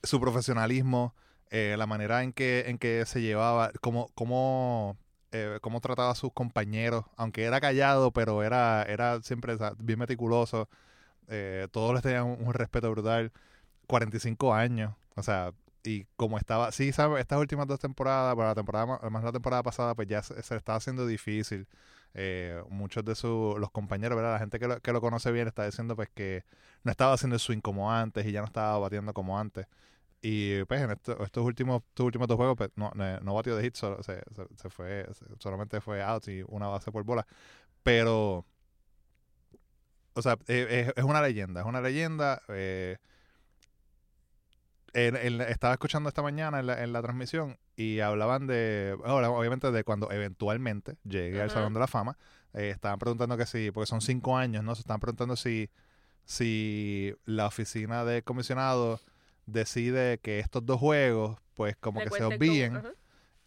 su 0.02 0.20
profesionalismo, 0.20 1.14
eh, 1.50 1.76
la 1.78 1.86
manera 1.86 2.22
en 2.22 2.32
que, 2.32 2.64
en 2.68 2.78
que 2.78 3.04
se 3.06 3.22
llevaba, 3.22 3.72
cómo, 3.80 4.10
cómo, 4.14 4.96
eh, 5.32 5.58
cómo 5.62 5.80
trataba 5.80 6.10
a 6.12 6.14
sus 6.14 6.32
compañeros, 6.32 7.04
aunque 7.16 7.44
era 7.44 7.60
callado, 7.60 8.12
pero 8.12 8.42
era, 8.42 8.82
era 8.84 9.22
siempre 9.22 9.56
bien 9.78 9.98
meticuloso. 9.98 10.68
todos 11.72 11.94
les 11.94 12.02
tenían 12.02 12.24
un, 12.26 12.52
respeto 12.54 12.90
brutal. 12.90 13.32
45 13.86 14.54
años, 14.54 14.94
o 15.16 15.22
sea, 15.22 15.52
y 15.84 16.06
como 16.16 16.38
estaba, 16.38 16.72
sí, 16.72 16.92
¿sabes? 16.92 17.20
estas 17.20 17.38
últimas 17.38 17.66
dos 17.68 17.80
temporadas, 17.80 18.34
para 18.36 18.48
la 18.48 18.54
temporada, 18.54 18.98
además 19.00 19.24
la 19.24 19.32
temporada 19.32 19.62
pasada, 19.62 19.94
pues 19.94 20.08
ya 20.08 20.22
se, 20.22 20.42
se 20.42 20.56
estaba 20.56 20.78
haciendo 20.78 21.06
difícil. 21.06 21.68
Eh, 22.18 22.62
muchos 22.70 23.04
de 23.04 23.14
sus, 23.14 23.58
los 23.58 23.70
compañeros, 23.70 24.16
¿verdad? 24.16 24.32
La 24.32 24.38
gente 24.38 24.58
que 24.58 24.66
lo, 24.66 24.80
que 24.80 24.90
lo 24.92 25.02
conoce 25.02 25.30
bien 25.32 25.48
está 25.48 25.66
diciendo 25.66 25.96
pues 25.96 26.08
que 26.08 26.44
no 26.82 26.90
estaba 26.90 27.12
haciendo 27.12 27.34
el 27.36 27.40
swing 27.40 27.60
como 27.60 27.92
antes 27.92 28.24
y 28.26 28.32
ya 28.32 28.40
no 28.40 28.46
estaba 28.46 28.78
batiendo 28.78 29.12
como 29.12 29.38
antes. 29.38 29.66
Y 30.28 30.64
pues 30.64 30.80
en 30.82 30.90
estos 30.90 31.44
últimos, 31.44 31.84
estos 31.86 32.04
últimos 32.04 32.26
dos 32.26 32.36
juegos, 32.36 32.56
pues 32.56 32.70
no, 32.74 32.90
no 32.96 33.34
batió 33.34 33.54
de 33.54 33.62
hit, 33.62 33.76
solo, 33.76 34.02
se, 34.02 34.20
se, 34.56 34.68
fue, 34.70 35.06
solamente 35.38 35.80
fue 35.80 36.02
out 36.02 36.26
y 36.26 36.42
una 36.48 36.66
base 36.66 36.90
por 36.90 37.04
bola. 37.04 37.24
Pero 37.84 38.44
o 40.14 40.22
sea, 40.22 40.36
eh, 40.48 40.86
es, 40.88 40.92
es 40.96 41.04
una 41.04 41.22
leyenda, 41.22 41.60
es 41.60 41.66
una 41.66 41.80
leyenda. 41.80 42.42
eh, 42.48 42.96
estaba 44.94 45.74
escuchando 45.74 46.08
esta 46.08 46.22
mañana 46.22 46.58
en 46.58 46.66
la, 46.66 46.82
en 46.82 46.92
la 46.92 47.02
transmisión 47.02 47.56
y 47.76 48.00
hablaban 48.00 48.48
de, 48.48 48.98
ahora, 49.04 49.30
obviamente, 49.30 49.70
de 49.70 49.84
cuando 49.84 50.10
eventualmente 50.10 50.96
llegue 51.04 51.40
al. 51.40 51.50
Salón 51.50 51.72
de 51.72 51.78
la 51.78 51.86
Fama. 51.86 52.18
Eh, 52.52 52.70
estaban 52.70 52.98
preguntando 52.98 53.36
que 53.36 53.46
si, 53.46 53.70
porque 53.70 53.86
son 53.86 54.00
cinco 54.00 54.36
años, 54.36 54.64
¿no? 54.64 54.74
Se 54.74 54.80
estaban 54.80 54.98
preguntando 54.98 55.36
si, 55.36 55.70
si 56.24 57.14
la 57.26 57.46
oficina 57.46 58.04
de 58.04 58.22
comisionado 58.22 58.98
decide 59.46 60.18
que 60.18 60.38
estos 60.40 60.64
dos 60.66 60.80
juegos, 60.80 61.38
pues 61.54 61.76
como 61.76 62.00
Le 62.00 62.06
que 62.06 62.10
se 62.10 62.22
ajá. 62.78 62.92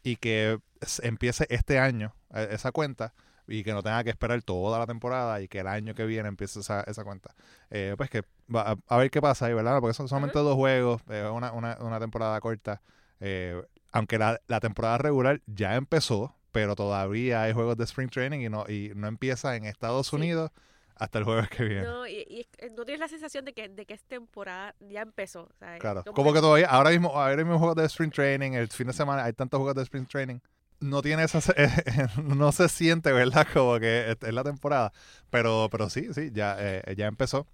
y 0.03 0.15
que 0.17 0.59
empiece 1.03 1.45
este 1.49 1.79
año 1.79 2.15
eh, 2.33 2.49
esa 2.51 2.71
cuenta 2.71 3.13
y 3.47 3.63
que 3.63 3.73
no 3.73 3.81
tenga 3.83 4.03
que 4.03 4.11
esperar 4.11 4.41
toda 4.43 4.77
la 4.79 4.85
temporada 4.87 5.41
y 5.41 5.47
que 5.47 5.59
el 5.59 5.67
año 5.67 5.95
que 5.95 6.05
viene 6.05 6.29
empiece 6.29 6.59
esa, 6.59 6.81
esa 6.81 7.03
cuenta. 7.03 7.35
Eh, 7.71 7.95
pues 7.97 8.09
que 8.09 8.23
va 8.53 8.71
a, 8.73 8.77
a 8.87 8.97
ver 8.97 9.09
qué 9.11 9.21
pasa 9.21 9.47
ahí, 9.47 9.53
¿verdad? 9.53 9.79
Porque 9.81 9.93
son 9.95 10.07
solamente 10.07 10.37
dos 10.39 10.55
juegos, 10.55 11.01
eh, 11.09 11.27
una, 11.33 11.51
una, 11.53 11.77
una 11.81 11.99
temporada 11.99 12.39
corta. 12.41 12.81
eh, 13.19 13.61
aunque 13.91 14.19
la, 14.19 14.39
la 14.47 14.59
temporada 14.59 14.99
regular 14.99 15.41
ya 15.47 15.75
empezó, 15.75 16.35
pero 16.51 16.75
todavía 16.75 17.41
hay 17.43 17.53
juegos 17.53 17.75
de 17.77 17.85
Spring 17.85 18.09
Training 18.09 18.41
y 18.41 18.49
no, 18.49 18.65
y 18.69 18.91
no 18.95 19.07
empieza 19.07 19.55
en 19.55 19.65
Estados 19.65 20.07
Sí. 20.07 20.15
Unidos 20.15 20.51
hasta 20.99 21.17
el 21.17 21.23
jueves 21.23 21.49
que 21.49 21.63
viene. 21.63 21.81
No, 21.83 22.05
y, 22.05 22.17
y 22.29 22.45
no 22.75 22.83
tienes 22.85 22.99
la 22.99 23.07
sensación 23.07 23.45
de 23.45 23.53
que, 23.53 23.69
de 23.69 23.85
que 23.85 23.93
es 23.95 24.03
temporada, 24.03 24.75
ya 24.79 25.01
empezó. 25.01 25.49
sea, 25.57 25.79
Claro, 25.79 26.03
como 26.03 26.15
como 26.15 26.33
que 26.33 26.41
todavía, 26.41 26.67
ahora 26.67 26.91
mismo, 26.91 27.09
ahora 27.15 27.37
mismo 27.37 27.57
juegos 27.57 27.77
de 27.77 27.85
Spring 27.85 28.11
Training, 28.11 28.51
el 28.51 28.67
fin 28.67 28.87
de 28.87 28.93
semana 28.93 29.23
hay 29.23 29.33
tantos 29.33 29.57
juegos 29.57 29.75
de 29.75 29.83
Spring 29.83 30.05
Training, 30.05 30.39
no 30.81 31.01
tiene 31.01 31.23
esa, 31.23 31.41
se- 31.41 31.55
no 32.23 32.51
se 32.51 32.67
siente, 32.69 33.11
¿verdad? 33.13 33.47
Como 33.53 33.79
que 33.79 34.11
es 34.11 34.17
es 34.21 34.33
la 34.33 34.43
temporada, 34.43 34.91
pero, 35.29 35.69
pero 35.71 35.89
sí, 35.89 36.13
sí, 36.13 36.31
ya, 36.33 36.57
eh, 36.59 36.95
ya 36.95 37.07
empezó. 37.07 37.47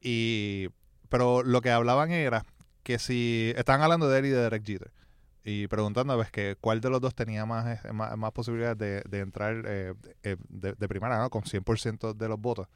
Y, 0.00 0.68
pero 1.08 1.42
lo 1.42 1.60
que 1.60 1.70
hablaban 1.70 2.10
era 2.12 2.44
que 2.82 2.98
si, 2.98 3.52
estaban 3.56 3.82
hablando 3.82 4.08
de 4.08 4.18
él 4.20 4.26
y 4.26 4.30
de 4.30 4.38
Derek 4.42 4.64
Jeter, 4.66 4.90
y 5.44 5.66
preguntando, 5.68 6.14
pues, 6.16 6.30
que 6.30 6.56
cuál 6.60 6.80
de 6.80 6.90
los 6.90 7.00
dos 7.00 7.14
tenía 7.14 7.46
más, 7.46 7.84
eh, 7.84 7.92
más, 7.92 8.16
más 8.16 8.32
posibilidades 8.32 8.78
de, 8.78 9.02
de 9.08 9.18
entrar 9.20 9.62
eh, 9.66 9.94
eh, 10.22 10.36
de, 10.48 10.72
de 10.74 10.88
primera, 10.88 11.18
¿no? 11.18 11.30
Con 11.30 11.42
100% 11.44 12.14
de 12.14 12.28
los 12.28 12.40
votos. 12.40 12.68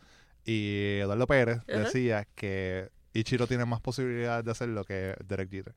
Y 0.45 0.99
Eduardo 1.01 1.27
Pérez 1.27 1.59
Ajá. 1.69 1.79
decía 1.81 2.27
que 2.35 2.91
Ichiro 3.13 3.47
tiene 3.47 3.65
más 3.65 3.81
posibilidades 3.81 4.45
de 4.45 4.51
hacerlo 4.51 4.85
que 4.85 5.15
Derek 5.27 5.51
Jeter. 5.51 5.75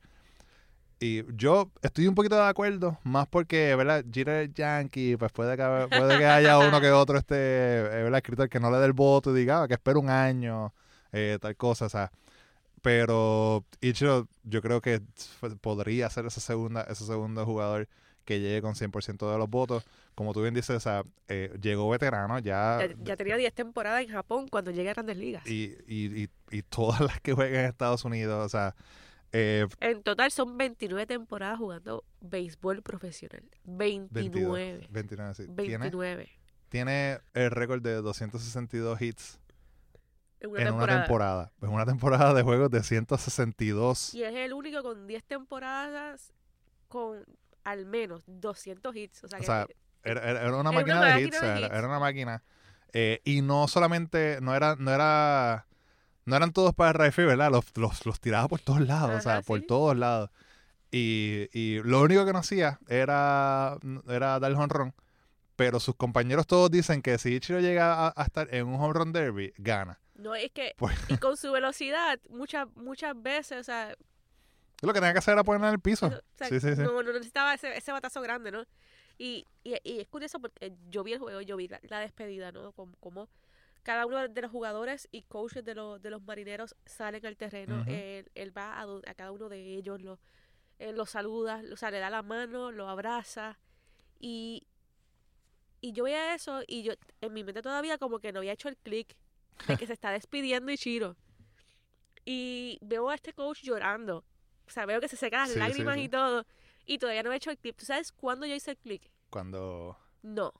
Y 1.00 1.24
yo 1.36 1.72
estoy 1.84 2.08
un 2.08 2.15
poquito 2.15 2.36
de 2.36 2.48
acuerdo, 2.48 2.98
más 3.03 3.27
porque, 3.27 3.75
¿verdad? 3.75 4.03
Jeter 4.12 4.50
es 4.50 4.53
Yankee, 4.56 5.15
pues 5.15 5.32
puede 5.32 5.56
que, 5.56 5.88
puede 5.89 6.17
que 6.17 6.25
haya 6.25 6.58
uno 6.67 6.82
que 6.82 6.89
otro 6.91 7.17
este, 7.20 7.36
eh, 7.36 8.03
¿verdad? 8.03 8.17
Escritor 8.17 8.50
que 8.50 8.60
no 8.60 8.72
le 8.72 8.77
dé 8.77 8.86
el 8.88 8.94
voto 8.94 9.32
y 9.36 9.39
diga 9.39 9.62
"Ah, 9.62 9.67
que 9.67 9.75
espera 9.75 10.00
un 10.00 10.10
año, 10.10 10.74
eh, 11.12 11.38
tal 11.39 11.56
cosa, 11.56 11.86
o 11.86 11.89
sea. 11.89 12.12
Pero 12.81 13.65
Ichiro, 13.81 14.27
yo 14.43 14.62
creo 14.62 14.81
que 14.81 15.01
podría 15.62 16.10
ser 16.10 16.25
ese, 16.27 16.39
segunda, 16.39 16.81
ese 16.84 17.05
segundo 17.05 17.46
jugador 17.46 17.88
que 18.25 18.39
llegue 18.39 18.62
con 18.62 18.75
100% 18.75 19.31
de 19.31 19.38
los 19.38 19.50
votos. 19.50 19.86
Como 20.13 20.34
tú 20.34 20.41
bien 20.41 20.53
dices, 20.53 20.75
o 20.75 20.79
sea, 20.79 21.03
eh, 21.27 21.57
llegó 21.62 21.89
veterano, 21.89 22.39
ya, 22.39 22.79
Ya, 22.88 22.96
ya 23.03 23.15
tenía 23.15 23.38
10 23.38 23.53
temporadas 23.53 24.01
en 24.03 24.10
Japón 24.10 24.48
cuando 24.50 24.72
llegué 24.72 24.89
a 24.89 24.93
Grandes 24.93 25.17
Ligas. 25.17 25.48
y, 25.48 25.75
y, 25.88 26.24
y, 26.24 26.29
y 26.51 26.62
todas 26.63 27.00
las 27.01 27.22
que 27.22 27.34
juegan 27.34 27.62
en 27.62 27.65
Estados 27.67 28.03
Unidos, 28.03 28.46
o 28.46 28.50
sea, 28.50 28.75
eh, 29.31 29.67
En 29.79 30.03
total 30.03 30.31
son 30.31 30.57
29 30.57 31.05
temporadas 31.05 31.57
jugando 31.57 32.03
béisbol 32.22 32.81
profesional. 32.81 33.43
29. 33.65 34.88
29, 34.89 35.34
sí. 35.36 35.43
Tiene, 35.55 35.77
29. 35.77 36.29
tiene 36.69 37.19
el 37.34 37.51
récord 37.51 37.81
de 37.81 37.96
262 37.96 39.01
hits 39.01 39.39
una 40.46 40.60
en 40.62 40.67
temporada. 40.67 40.94
una 40.96 41.01
temporada. 41.03 41.51
En 41.62 41.70
una 41.70 41.86
temporada 41.86 42.34
de 42.34 42.44
juegos 42.44 42.70
de 42.72 42.84
162. 42.84 44.13
Y 44.13 44.24
es 44.24 44.34
el 44.36 44.53
único 44.53 44.84
con 44.84 45.08
10 45.08 45.24
temporadas 45.24 46.34
con 46.88 47.24
al 47.63 47.86
menos 47.86 48.24
200 48.27 48.96
hits. 48.96 49.24
O 49.24 49.27
sea, 49.27 49.38
O 49.38 49.39
que 49.41 49.46
sea, 49.46 49.67
Era, 50.03 50.22
era- 50.29 50.41
era 50.44 50.56
una 50.58 50.70
Era 50.70 50.72
máquina 50.72 51.00
una 51.00 51.15
de 51.15 51.22
hits, 51.22 51.41
de 51.41 51.48
era, 51.48 51.60
hits. 51.60 51.70
era 51.74 51.88
una 51.88 52.00
máquina. 52.00 52.44
Eh, 52.94 53.22
y 53.25 53.41
no 53.41 53.67
solamente, 53.67 54.39
no 54.41 54.56
era, 54.56 54.75
no 54.77 54.91
era, 54.94 55.65
no 56.25 56.36
eran 56.36 56.53
todos 56.53 56.74
para 56.74 56.91
el 56.91 56.96
rifle, 57.08 57.25
¿verdad? 57.25 57.51
Los, 57.51 57.65
los, 57.75 58.06
los 58.06 58.20
tiraba 58.22 58.48
por 58.48 58.62
todos 58.62 58.82
lados, 58.82 59.15
o 59.17 59.22
sea, 59.22 59.41
por 59.41 59.62
todos 59.63 59.98
lados. 59.98 60.29
Y, 60.91 61.50
y 61.51 61.82
lo 61.84 62.01
único 62.01 62.25
que 62.25 62.32
no 62.32 62.39
hacía 62.39 62.79
era, 62.88 63.77
era 64.08 64.39
dar 64.39 64.53
home 64.53 64.67
run. 64.70 64.94
Pero 65.58 65.79
sus 65.82 65.96
compañeros 65.96 66.48
todos 66.48 66.72
dicen 66.72 67.01
que 67.01 67.17
si 67.17 67.34
Ichiro 67.36 67.60
llega 67.60 68.08
a, 68.08 68.13
a 68.15 68.24
estar 68.24 68.48
en 68.53 68.67
un 68.67 68.75
home 68.75 68.94
run 68.94 69.12
derby, 69.12 69.51
gana. 69.58 70.00
No 70.17 70.36
es 70.36 70.51
que 70.51 70.74
Pues- 70.77 70.97
y 71.09 71.17
con 71.17 71.38
su 71.38 71.51
velocidad 71.51 72.19
muchas 72.29 72.67
muchas 72.75 73.19
veces, 73.21 73.59
o 73.59 73.63
sea, 73.63 73.95
Lo 74.81 74.89
que 74.93 75.00
tenía 75.00 75.13
que 75.13 75.19
hacer 75.19 75.33
era 75.33 75.43
ponerla 75.43 75.69
en 75.69 75.74
el 75.75 75.79
piso. 75.79 76.07
o 76.07 76.09
sea, 76.36 76.47
Sí, 76.50 76.59
sí, 76.59 76.75
sí. 76.75 76.81
no, 76.81 77.01
no 77.01 77.12
necesitaba 77.13 77.53
ese, 77.55 77.75
ese 77.77 77.91
batazo 77.91 78.21
grande, 78.21 78.51
¿no? 78.51 78.63
Y, 79.17 79.45
y, 79.63 79.75
y 79.83 80.00
es 80.01 80.07
curioso 80.07 80.39
porque 80.39 80.74
yo 80.91 81.03
vi 81.03 81.13
el 81.13 81.19
juego, 81.19 81.41
yo 81.41 81.55
vi 81.57 81.67
la, 81.67 81.79
la 81.83 82.00
despedida, 82.00 82.51
¿no? 82.51 82.71
Como, 82.74 82.95
como 82.97 83.27
cada 83.81 84.05
uno 84.05 84.27
de 84.27 84.41
los 84.41 84.51
jugadores 84.51 85.07
y 85.12 85.24
coaches 85.24 85.63
de 85.63 85.74
los, 85.74 86.00
de 86.01 86.09
los 86.12 86.21
marineros 86.21 86.75
salen 86.86 87.25
al 87.25 87.38
terreno, 87.38 87.83
él, 87.88 88.29
él 88.36 88.55
va 88.55 88.79
a, 88.79 88.83
a 88.83 89.13
cada 89.15 89.31
uno 89.31 89.50
de 89.50 89.75
ellos, 89.75 90.00
lo, 90.01 90.19
él 90.77 90.95
los 90.95 91.09
saluda, 91.09 91.63
o 91.71 91.77
sea, 91.77 91.89
le 91.89 91.97
da 92.00 92.09
la 92.12 92.21
mano, 92.21 92.71
lo 92.71 92.88
abraza 92.89 93.57
y, 94.19 94.67
y 95.81 95.93
yo 95.93 96.03
veía 96.03 96.36
eso 96.36 96.62
y 96.67 96.83
yo 96.83 96.93
en 97.21 97.33
mi 97.33 97.43
mente 97.43 97.62
todavía 97.62 97.97
como 97.97 98.19
que 98.19 98.31
no 98.31 98.39
había 98.39 98.51
hecho 98.51 98.67
el 98.69 98.77
clic 98.77 99.15
de 99.68 99.78
que 99.78 99.88
se 99.88 99.94
está 99.94 100.12
despidiendo 100.12 100.72
Ichiro. 100.72 101.16
Y 102.26 102.78
veo 102.82 103.10
a 103.10 103.16
este 103.16 103.34
coach 103.34 103.62
llorando. 103.64 104.26
O 104.66 104.70
sea, 104.70 104.86
veo 104.86 105.00
que 105.00 105.08
se 105.08 105.16
secan 105.16 105.42
las 105.42 105.52
Sí, 105.52 105.60
lágrimas 105.60 105.96
sí. 105.96 106.02
y 106.04 106.10
todo. 106.10 106.46
Y 106.86 106.98
todavía 107.00 107.24
no 107.24 107.32
he 107.32 107.38
hecho 107.38 107.52
el 107.52 107.58
clip. 107.58 107.78
¿Tú 107.78 107.86
sabes 107.86 108.12
cuándo 108.12 108.46
yo 108.46 108.54
hice 108.56 108.72
el 108.72 108.78
clic? 108.78 109.10
Cuando... 109.30 109.98
No. 110.24 110.54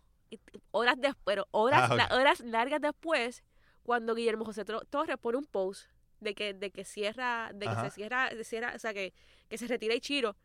Horas 0.72 0.96
después, 1.00 1.24
pero 1.26 1.48
horas, 1.52 1.90
Ah, 1.92 2.16
horas 2.16 2.40
largas 2.42 2.82
después, 2.82 3.44
cuando 3.84 4.14
Guillermo 4.16 4.44
José 4.46 4.66
Torres 4.66 5.18
pone 5.22 5.38
un 5.38 5.46
post 5.46 5.88
de 6.20 6.36
que, 6.36 6.54
de 6.54 6.72
que 6.72 6.84
cierra, 6.84 7.52
de 7.54 7.66
que 7.68 7.76
se 7.76 7.92
cierra, 7.92 8.30
de 8.30 8.44
cierra, 8.44 8.74
o 8.76 8.80
sea, 8.80 8.94
que, 8.94 9.14
que 9.50 9.58
se 9.58 9.68
retira 9.68 9.96
Ichiro. 9.96 10.36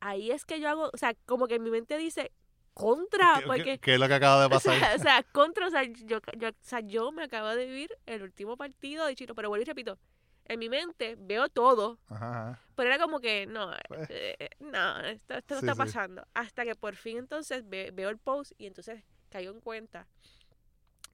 Ahí 0.00 0.30
es 0.30 0.44
que 0.44 0.60
yo 0.60 0.68
hago, 0.68 0.90
o 0.92 0.96
sea, 0.96 1.14
como 1.26 1.46
que 1.46 1.58
mi 1.58 1.70
mente 1.70 1.96
dice, 1.98 2.32
contra, 2.78 3.34
¿Qué, 3.40 3.46
porque... 3.46 3.78
qué- 3.78 3.94
es 3.94 4.00
lo 4.00 4.08
que 4.08 4.14
acaba 4.14 4.40
de 4.40 4.46
O 4.46 4.50
pasar? 4.50 4.78
sea, 4.78 4.94
o 4.94 4.98
sea, 4.98 5.22
contra, 5.32 5.66
o 5.66 5.70
sea, 5.70 5.82
yo, 5.84 6.18
yo, 6.38 6.48
o 6.48 6.52
sea, 6.60 6.80
yo 6.80 7.12
me 7.12 7.24
acabo 7.24 7.48
de 7.48 7.66
vivir 7.66 7.90
el 8.06 8.22
último 8.22 8.56
partido 8.56 9.04
de 9.06 9.14
Chiro, 9.16 9.34
pero 9.34 9.48
vuelvo 9.48 9.62
y 9.62 9.66
repito, 9.66 9.98
en 10.46 10.58
mi 10.58 10.68
mente 10.68 11.16
veo 11.18 11.48
todo, 11.48 11.98
Ajá, 12.08 12.50
ajá. 12.52 12.62
pero 12.74 12.88
era 12.88 12.98
como 12.98 13.20
que, 13.20 13.46
no, 13.46 13.70
Pues. 13.88 14.08
eh, 14.10 14.36
eh, 14.38 14.50
no, 14.60 15.00
esto, 15.00 15.34
esto 15.34 15.54
no 15.56 15.60
Sí, 15.60 15.66
está 15.66 15.72
sí. 15.74 15.78
pasando. 15.78 16.26
Hasta 16.34 16.64
que 16.64 16.74
por 16.74 16.94
fin 16.96 17.18
entonces 17.18 17.68
ve- 17.68 17.90
veo 17.92 18.08
el 18.08 18.18
post 18.18 18.52
y 18.56 18.66
entonces 18.66 19.02
caigo 19.30 19.52
en 19.52 19.60
cuenta 19.60 20.06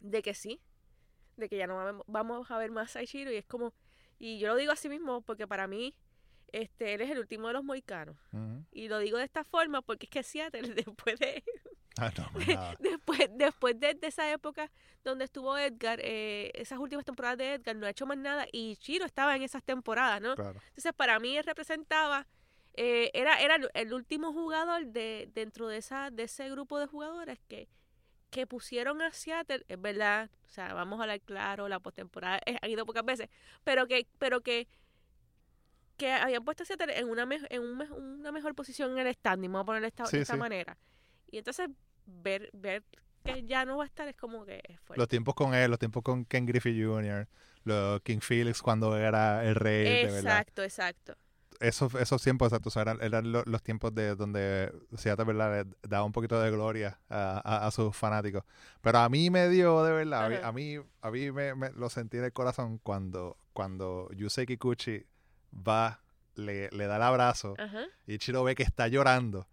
de 0.00 0.22
que 0.22 0.34
sí, 0.34 0.60
de 1.36 1.48
que 1.48 1.56
ya 1.56 1.66
no 1.66 1.76
vamos- 1.76 2.04
vamos 2.06 2.50
a 2.50 2.58
ver 2.58 2.70
más 2.70 2.94
a 2.96 3.02
Ichiro 3.02 3.32
y 3.32 3.36
es 3.36 3.44
como, 3.46 3.72
y 4.18 4.38
yo 4.38 4.48
lo 4.48 4.56
digo 4.56 4.70
así 4.72 4.88
mismo 4.88 5.22
porque 5.22 5.46
para 5.48 5.66
mí, 5.66 5.94
este, 6.62 6.94
él 6.94 7.00
es 7.02 7.10
el 7.10 7.18
último 7.18 7.48
de 7.48 7.54
los 7.54 7.64
moicanos. 7.64 8.16
Y 8.72 8.88
lo 8.88 8.98
digo 8.98 9.18
de 9.18 9.24
esta 9.24 9.44
forma 9.44 9.82
porque 9.82 10.06
es 10.06 10.10
que 10.10 10.22
Seattle, 10.22 10.74
después 10.74 11.18
de, 11.18 11.42
Ah, 11.96 12.10
no, 12.18 12.28
después, 12.80 13.28
después 13.34 13.78
de, 13.78 13.94
de 13.94 14.06
esa 14.08 14.28
época 14.32 14.68
donde 15.04 15.24
estuvo 15.26 15.56
Edgar, 15.56 16.00
eh, 16.02 16.50
esas 16.54 16.78
últimas 16.80 17.04
temporadas 17.04 17.38
de 17.38 17.54
Edgar, 17.54 17.76
no 17.76 17.86
ha 17.86 17.90
hecho 17.90 18.04
más 18.04 18.18
nada 18.18 18.46
y 18.50 18.76
Chiro 18.78 19.04
estaba 19.04 19.36
en 19.36 19.42
esas 19.42 19.62
temporadas, 19.62 20.20
¿no? 20.20 20.34
Claro. 20.34 20.60
Entonces, 20.70 20.92
para 20.92 21.20
mí 21.20 21.36
él 21.36 21.44
representaba, 21.44 22.26
eh, 22.76 23.12
era, 23.14 23.40
era 23.40 23.58
el- 23.74 23.92
último 23.94 24.32
jugador 24.32 24.86
de 24.86 25.30
dentro 25.34 25.68
de 25.68 25.76
esa 25.76 26.10
de 26.10 26.24
ese 26.24 26.50
grupo 26.50 26.80
de 26.80 26.86
jugadores 26.86 27.38
que, 27.46 27.68
que 28.30 28.44
pusieron 28.48 29.00
a 29.00 29.12
Seattle, 29.12 29.64
es 29.68 29.80
verdad, 29.80 30.28
o 30.46 30.48
sea, 30.48 30.74
vamos 30.74 30.98
a 30.98 31.02
hablar 31.04 31.20
claro, 31.20 31.68
la 31.68 31.78
postemporada 31.78 32.40
eh, 32.46 32.58
ha 32.60 32.66
ido 32.66 32.84
pocas 32.86 33.04
veces, 33.04 33.28
pero 33.62 33.86
que 33.86 34.08
pero 34.18 34.40
que 34.40 34.66
que 35.96 36.12
habían 36.12 36.44
puesto 36.44 36.62
a 36.62 36.66
Seattle 36.66 36.98
en 36.98 37.08
una 37.08 37.26
me- 37.26 37.40
en 37.50 37.62
un 37.62 37.76
me- 37.76 37.90
una 37.90 38.32
mejor 38.32 38.54
posición 38.54 38.92
en 38.98 39.06
el 39.06 39.14
standing, 39.14 39.48
vamos 39.50 39.62
a 39.62 39.66
ponerlo 39.66 39.84
de 39.84 39.88
esta, 39.88 40.06
Sí, 40.06 40.16
de 40.16 40.22
esta 40.22 40.34
sí. 40.34 40.38
manera. 40.40 40.76
Y 41.30 41.38
entonces 41.38 41.68
ver 42.06 42.50
ver 42.52 42.82
que 43.24 43.44
ya 43.44 43.64
no 43.64 43.78
va 43.78 43.84
a 43.84 43.86
estar 43.86 44.06
es 44.08 44.16
como 44.16 44.44
que 44.44 44.60
es 44.68 44.78
fuerte. 44.80 45.00
Los 45.00 45.08
tiempos 45.08 45.34
con 45.34 45.54
él, 45.54 45.70
los 45.70 45.78
tiempos 45.78 46.02
con 46.02 46.24
Ken 46.26 46.44
Griffey 46.46 46.82
Jr., 46.82 47.26
los 47.64 48.00
King 48.02 48.18
Felix 48.20 48.60
cuando 48.60 48.96
era 48.98 49.44
el 49.44 49.54
rey, 49.54 49.84
de 49.84 50.12
verdad. 50.12 50.18
Exacto, 50.40 50.62
exacto. 50.62 51.14
Esos, 51.60 51.94
esos 51.94 52.20
tiempos, 52.22 52.48
exacto, 52.48 52.68
o 52.68 52.72
sea, 52.72 52.82
eran, 52.82 53.00
eran 53.00 53.30
lo- 53.32 53.44
los 53.46 53.62
tiempos 53.62 53.94
de 53.94 54.16
donde 54.16 54.70
Seattle, 54.96 55.24
¿verdad? 55.24 55.64
le 55.64 55.72
daba 55.88 56.04
un 56.04 56.12
poquito 56.12 56.38
de 56.42 56.50
gloria 56.50 57.00
a, 57.08 57.40
a- 57.44 57.66
a 57.66 57.70
sus 57.70 57.96
fanáticos. 57.96 58.42
Pero 58.82 58.98
a 58.98 59.08
mí 59.08 59.30
me 59.30 59.48
dio, 59.48 59.82
de 59.84 59.92
verdad, 59.92 60.26
a 60.26 60.28
mí, 60.28 60.34
Ajá. 60.36 60.48
a 60.48 60.52
mí, 60.52 60.76
a 61.00 61.10
mí 61.10 61.30
me, 61.32 61.54
me 61.54 61.70
lo 61.70 61.88
sentí 61.88 62.18
en 62.18 62.24
el 62.24 62.32
corazón 62.32 62.78
cuando, 62.78 63.38
cuando 63.54 64.10
Yusei 64.12 64.44
Kikuchi 64.44 65.06
va, 65.56 66.00
le, 66.34 66.68
le 66.70 66.86
da 66.86 66.96
el 66.96 67.02
abrazo 67.02 67.54
Ajá. 67.58 67.84
y 68.06 68.18
Chiro 68.18 68.42
ve 68.44 68.54
que 68.54 68.62
está 68.64 68.88
llorando 68.88 69.46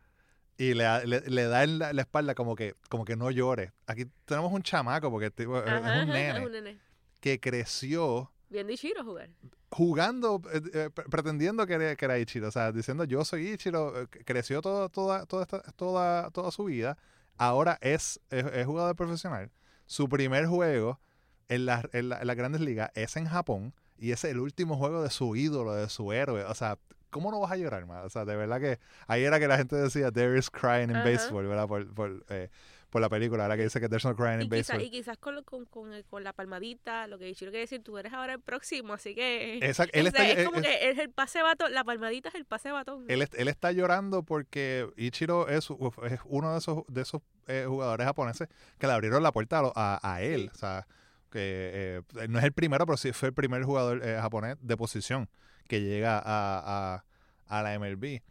y 0.57 0.73
le, 0.73 0.83
da- 0.83 1.03
le, 1.05 1.21
le 1.21 1.43
da 1.45 1.63
en 1.63 1.79
la, 1.79 1.93
la 1.93 2.01
espalda 2.01 2.35
como 2.35 2.55
que, 2.55 2.75
como 2.89 3.05
que 3.05 3.15
no 3.15 3.31
llore. 3.31 3.71
Aquí 3.87 4.05
tenemos 4.25 4.51
un 4.51 4.61
chamaco 4.63 5.09
porque 5.11 5.31
tipo 5.31 5.57
es- 5.59 5.67
Ajá, 5.67 5.77
es 5.77 5.81
un 5.83 5.87
ajá, 5.87 6.05
nene. 6.05 6.39
es 6.39 6.45
un 6.45 6.51
nene. 6.51 6.79
que 7.19 7.39
creció 7.39 8.31
Viendo 8.49 8.73
Ichiro 8.73 9.03
jugar. 9.03 9.29
jugando, 9.69 10.41
eh, 10.53 10.61
eh, 10.73 10.89
pre- 10.93 11.05
pretendiendo 11.05 11.65
que 11.65 11.73
era, 11.73 11.95
que 11.95 12.05
era 12.05 12.19
Ichiro, 12.19 12.47
o 12.49 12.51
sea, 12.51 12.71
diciendo 12.71 13.03
yo 13.05 13.23
soy 13.23 13.47
Ichiro, 13.51 14.01
eh, 14.03 14.07
creció 14.25 14.61
todo, 14.61 14.89
toda, 14.89 15.25
toda, 15.25 15.43
esta- 15.43 15.61
toda, 15.73 16.29
toda 16.31 16.51
su 16.51 16.65
vida, 16.65 16.97
ahora 17.37 17.77
es, 17.81 18.19
es, 18.29 18.45
es 18.45 18.65
jugador 18.65 18.95
profesional. 18.95 19.51
Su 19.85 20.09
primer 20.09 20.45
juego 20.47 20.99
en, 21.47 21.65
las 21.65 21.85
en, 21.93 22.09
la- 22.09 22.19
en 22.21 22.27
las 22.27 22.35
grandes 22.35 22.61
ligas 22.61 22.91
es 22.95 23.15
en 23.17 23.25
Japón 23.25 23.73
y 24.01 24.11
es 24.11 24.23
el 24.25 24.39
último 24.39 24.75
juego 24.77 25.01
de 25.03 25.09
su 25.09 25.35
ídolo, 25.35 25.73
de 25.73 25.87
su 25.87 26.11
héroe. 26.11 26.43
O 26.43 26.55
sea, 26.55 26.77
¿cómo 27.11 27.31
no 27.31 27.39
vas 27.39 27.51
a 27.51 27.57
llorar 27.57 27.85
más? 27.85 28.03
O 28.05 28.09
sea, 28.09 28.25
de 28.25 28.35
verdad 28.35 28.59
que 28.59 28.79
ahí 29.07 29.23
era 29.23 29.39
que 29.39 29.47
la 29.47 29.57
gente 29.57 29.75
decía, 29.75 30.11
there 30.11 30.37
is 30.37 30.49
crying 30.49 30.89
in 30.89 30.95
Ajá. 30.97 31.03
baseball, 31.09 31.45
¿verdad? 31.47 31.67
Por, 31.67 31.93
por, 31.93 32.25
eh, 32.29 32.49
por 32.89 32.99
la 33.01 33.07
película, 33.09 33.43
ahora 33.43 33.55
que 33.55 33.63
dice 33.63 33.79
que 33.79 33.87
there's 33.87 34.03
no 34.03 34.15
crying 34.15 34.41
Y, 34.41 34.43
in 34.45 34.49
quizá- 34.49 34.73
baseball. 34.73 34.81
y 34.81 34.89
quizás 34.91 35.17
con, 35.17 35.43
con, 35.43 35.65
con, 35.65 35.93
el- 35.93 36.03
con 36.05 36.23
la 36.25 36.33
palmadita, 36.33 37.07
lo 37.07 37.17
que 37.19 37.29
Ichiro 37.29 37.51
quiere 37.51 37.61
decir, 37.61 37.81
tú 37.83 37.97
eres 37.97 38.11
ahora 38.11 38.33
el 38.33 38.41
próximo, 38.41 38.93
así 38.93 39.15
que... 39.15 39.59
Esa- 39.61 39.83
él, 39.93 40.05
o 40.05 40.07
está, 40.09 40.19
sea, 40.23 40.31
es 40.31 40.37
eh, 40.39 40.43
como 40.45 40.57
eh, 40.59 40.61
que 40.63 40.89
es 40.89 40.97
el 40.97 41.09
pase 41.09 41.41
batón, 41.41 41.73
la 41.73 41.83
palmadita 41.85 42.27
es 42.29 42.35
el 42.35 42.43
pase 42.45 42.71
batón. 42.71 43.05
él, 43.07 43.25
él 43.31 43.47
está 43.47 43.71
llorando 43.71 44.23
porque 44.23 44.89
Ichiro 44.97 45.47
es, 45.47 45.69
es 45.69 46.19
uno 46.25 46.51
de 46.51 46.57
esos, 46.57 46.83
de 46.89 47.01
esos 47.01 47.21
eh, 47.47 47.65
jugadores 47.67 48.05
japoneses 48.07 48.49
que 48.77 48.87
le 48.87 48.93
abrieron 48.93 49.23
la 49.23 49.31
puerta 49.31 49.59
a, 49.59 49.71
a- 50.01 50.13
a 50.15 50.21
él. 50.21 50.43
Sí. 50.43 50.49
O 50.53 50.57
sea, 50.59 50.87
que 51.31 52.03
eh, 52.19 52.27
no 52.29 52.39
es 52.39 52.45
el 52.45 52.53
primero, 52.53 52.85
pero 52.85 52.97
sí 52.97 53.13
fue 53.13 53.29
el 53.29 53.33
primer 53.35 53.63
jugador 53.63 54.01
eh, 54.05 54.17
japonés 54.21 54.57
de 54.61 54.77
posición 54.77 55.29
que 55.67 55.81
llega 55.81 56.17
a, 56.19 56.95
a- 56.97 57.05
a 57.47 57.63
la 57.63 57.73
MLB. 57.75 58.21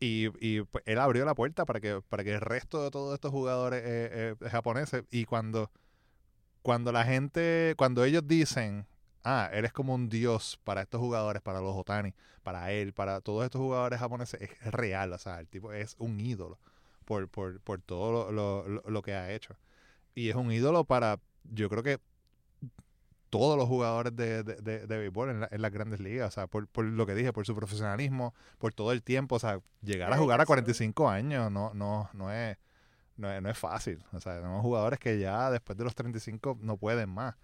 Y, 0.00 0.28
y, 0.40 0.62
pues, 0.62 0.82
él 0.86 0.98
abrió 0.98 1.24
la 1.24 1.34
puerta 1.34 1.64
para 1.66 1.80
que, 1.80 2.02
para 2.08 2.24
que 2.24 2.32
el 2.34 2.40
resto 2.40 2.82
de 2.84 2.90
todos 2.90 3.14
estos 3.14 3.30
jugadores 3.30 3.82
eh, 3.84 4.36
eh, 4.40 4.48
japoneses, 4.50 5.04
y 5.10 5.24
cuando, 5.26 5.70
cuando 6.62 6.92
la 6.92 7.04
gente, 7.04 7.74
cuando 7.76 8.04
ellos 8.04 8.26
dicen, 8.26 8.86
ah, 9.24 9.50
él 9.52 9.64
es 9.64 9.72
como 9.72 9.94
un 9.94 10.08
dios 10.08 10.60
para 10.64 10.82
estos 10.82 11.00
jugadores, 11.00 11.42
para 11.42 11.60
los 11.60 11.74
Otani, 11.76 12.14
para 12.42 12.72
él, 12.72 12.92
para 12.92 13.20
todos 13.20 13.44
estos 13.44 13.60
jugadores 13.60 13.98
japoneses, 14.00 14.40
es, 14.42 14.72
real, 14.72 15.12
o 15.12 15.18
sea, 15.18 15.40
el 15.40 15.48
tipo 15.48 15.72
es 15.72 15.96
un 15.98 16.20
ídolo 16.20 16.58
por, 17.04 17.28
por, 17.28 17.60
por 17.60 17.80
todo 17.82 18.30
lo- 18.32 18.68
lo- 18.68 18.82
lo 18.90 19.02
que 19.02 19.14
ha 19.14 19.32
hecho. 19.32 19.56
Y 20.14 20.30
es 20.30 20.36
un 20.36 20.52
ídolo 20.52 20.84
para, 20.84 21.20
yo 21.44 21.68
creo 21.68 21.82
que 21.82 21.98
todos 23.32 23.56
los 23.56 23.66
jugadores 23.66 24.14
de, 24.14 24.42
de, 24.42 24.56
de- 24.56 24.86
de 24.86 24.98
béisbol 24.98 25.30
en, 25.30 25.40
la- 25.40 25.48
en 25.50 25.62
las 25.62 25.70
grandes 25.72 26.00
ligas, 26.00 26.28
o 26.28 26.30
sea, 26.30 26.46
por, 26.48 26.66
por 26.68 26.84
lo 26.84 27.06
que 27.06 27.14
dije, 27.14 27.32
por 27.32 27.46
su 27.46 27.54
profesionalismo, 27.56 28.34
por 28.58 28.74
todo 28.74 28.92
el 28.92 29.02
tiempo, 29.02 29.36
o 29.36 29.38
sea, 29.38 29.58
llegar 29.80 30.12
a 30.12 30.18
jugar 30.18 30.34
a 30.40 30.44
dedicación. 30.44 30.92
45 30.92 31.08
años 31.08 31.50
no, 31.50 31.72
no, 31.72 32.10
no 32.12 32.30
es, 32.30 32.58
no 33.16 33.32
es, 33.32 33.40
no 33.40 33.48
es 33.48 33.56
fácil. 33.58 34.04
O 34.12 34.20
sea, 34.20 34.34
tenemos 34.36 34.60
jugadores 34.60 34.98
que 34.98 35.18
ya 35.18 35.50
después 35.50 35.78
de 35.78 35.84
los 35.84 35.94
35 35.94 36.58
no 36.60 36.76
pueden 36.76 37.08
más. 37.08 37.34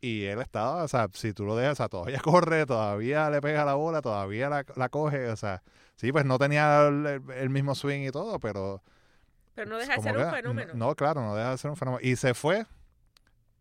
Y 0.00 0.24
él 0.24 0.40
estaba, 0.40 0.82
o 0.84 0.88
sea, 0.88 1.08
si 1.12 1.34
tú 1.34 1.44
lo 1.44 1.56
dejas, 1.56 1.72
o 1.72 1.76
sea, 1.76 1.88
todavía 1.90 2.20
corre, 2.24 2.64
todavía 2.64 3.28
le 3.28 3.42
pega 3.42 3.66
la 3.66 3.74
bola, 3.74 4.00
todavía 4.00 4.48
la, 4.48 4.64
la 4.76 4.88
coge, 4.88 5.28
o 5.28 5.36
sea, 5.36 5.62
sí, 5.96 6.10
pues 6.10 6.24
no 6.24 6.38
tenía 6.38 6.86
el, 6.88 7.22
el 7.36 7.50
mismo 7.50 7.74
swing 7.74 8.06
y 8.06 8.10
todo, 8.10 8.40
pero... 8.40 8.82
Pero 9.54 9.68
no 9.68 9.76
deja 9.76 9.96
de 9.96 10.00
ser 10.02 10.16
un 10.16 10.30
fenómeno. 10.30 10.72
No, 10.74 10.94
claro, 10.94 11.20
no 11.20 11.34
deja 11.34 11.50
de 11.50 11.58
ser 11.58 11.70
un 11.70 11.76
fenómeno. 11.76 12.00
Y 12.02 12.16
se 12.16 12.32
fue 12.32 12.64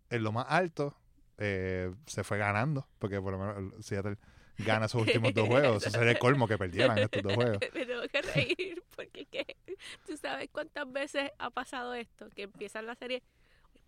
en 0.10 0.24
lo 0.24 0.32
más 0.32 0.46
alto, 0.48 0.96
eh, 1.38 1.94
se 2.06 2.24
fue 2.24 2.38
ganando, 2.38 2.88
porque 3.00 3.22
por 3.22 3.34
lo 3.34 3.40
menos 3.40 3.86
Seattle 3.86 4.18
gana 4.58 4.88
esos 4.88 5.02
últimos 5.08 5.34
dos 5.34 5.48
juegos. 5.48 5.86
Eso 5.86 5.98
sería 5.98 6.12
el 6.12 6.20
colmo 6.20 6.48
que 6.48 6.58
perdieran 6.58 6.98
estos 6.98 7.24
dos 7.24 7.36
juegos. 7.36 7.60
Me 7.74 7.86
tengo 7.86 8.08
que 8.08 8.22
reír 8.22 8.84
porque 8.96 9.22
es 9.22 9.28
que 9.28 9.58
tú 10.06 10.18
sabes 10.18 10.50
cuántas 10.52 10.92
veces 10.92 11.32
ha 11.38 11.50
pasado 11.50 11.94
esto, 11.94 12.30
que 12.32 12.44
empiezan 12.44 12.86
la 12.86 12.96
serie, 12.96 13.24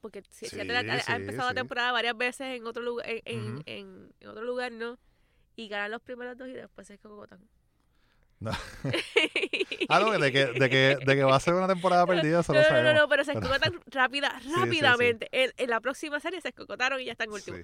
porque 0.01 0.23
si, 0.29 0.47
Sí, 0.47 0.59
ha, 0.59 1.01
sí, 1.01 1.11
empezado 1.11 1.49
la 1.49 1.55
temporada 1.55 1.91
varias 1.91 2.17
veces 2.17 2.57
en 2.57 2.65
otro 2.65 2.83
lugar, 2.83 3.05
en, 3.07 4.13
otro 4.25 4.43
lugar, 4.43 4.71
¿no? 4.71 4.97
Y 5.55 5.67
ganan 5.67 5.91
los 5.91 6.01
primeros 6.01 6.37
dos 6.37 6.47
y 6.47 6.53
después 6.53 6.87
se 6.87 6.97
cocotan. 6.97 7.39
No. 8.39 8.51
Ah, 9.91 9.99
no, 9.99 10.11
de 10.11 10.31
que, 10.31 10.45
de, 10.45 10.69
que, 10.69 10.97
de 11.03 11.15
que 11.15 11.23
va 11.23 11.35
a 11.35 11.39
ser 11.39 11.55
una 11.55 11.67
temporada 11.67 12.05
perdida, 12.05 12.41
eso 12.41 12.53
No, 12.53 12.61
lo 12.61 12.69
no, 12.69 12.83
no, 12.83 12.93
no, 12.93 13.09
pero 13.09 13.23
se 13.23 13.31
escocotan 13.31 13.73
rápida, 13.87 14.39
sí. 14.39 14.51
rápidamente. 14.55 15.27
En, 15.31 15.51
en 15.57 15.69
la 15.69 15.79
próxima 15.79 16.19
serie 16.19 16.39
se 16.41 16.49
escocotaron 16.49 17.01
y 17.01 17.05
ya 17.05 17.13
están 17.13 17.31
últimos. 17.31 17.61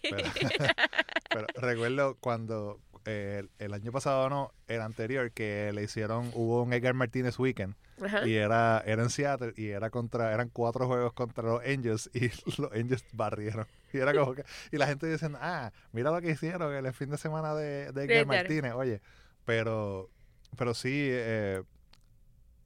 Pero, 0.00 0.16
pero 1.30 1.46
recuerdo 1.56 2.16
cuando 2.20 2.78
eh, 3.06 3.38
el, 3.40 3.50
el 3.58 3.74
año 3.74 3.90
pasado, 3.90 4.30
no, 4.30 4.52
el 4.68 4.82
anterior, 4.82 5.32
que 5.32 5.72
le 5.74 5.82
hicieron, 5.82 6.30
hubo 6.34 6.62
un 6.62 6.72
Edgar 6.72 6.94
Martínez 6.94 7.40
Weekend 7.40 7.74
Ajá. 8.00 8.24
y 8.24 8.34
era, 8.34 8.82
era 8.86 9.02
en 9.02 9.10
Seattle 9.10 9.52
y 9.56 9.70
era 9.70 9.90
contra, 9.90 10.32
eran 10.32 10.48
cuatro 10.50 10.86
juegos 10.86 11.12
contra 11.12 11.42
los 11.42 11.62
Angels 11.64 12.08
y 12.14 12.28
los 12.60 12.70
Angels 12.72 13.04
barrieron. 13.12 13.66
Y 13.92 13.98
era 13.98 14.14
como 14.14 14.34
que, 14.34 14.44
y 14.70 14.76
la 14.76 14.86
gente 14.86 15.10
diciendo, 15.10 15.38
ah, 15.40 15.72
mira 15.92 16.12
lo 16.12 16.20
que 16.20 16.30
hicieron 16.30 16.72
el 16.72 16.92
fin 16.92 17.10
de 17.10 17.18
semana 17.18 17.54
de, 17.54 17.90
de 17.92 18.04
Edgar 18.04 18.18
Edgar. 18.18 18.26
Martínez, 18.26 18.72
oye, 18.74 19.00
pero, 19.44 20.08
pero 20.56 20.74
sí, 20.74 21.08
eh, 21.10 21.62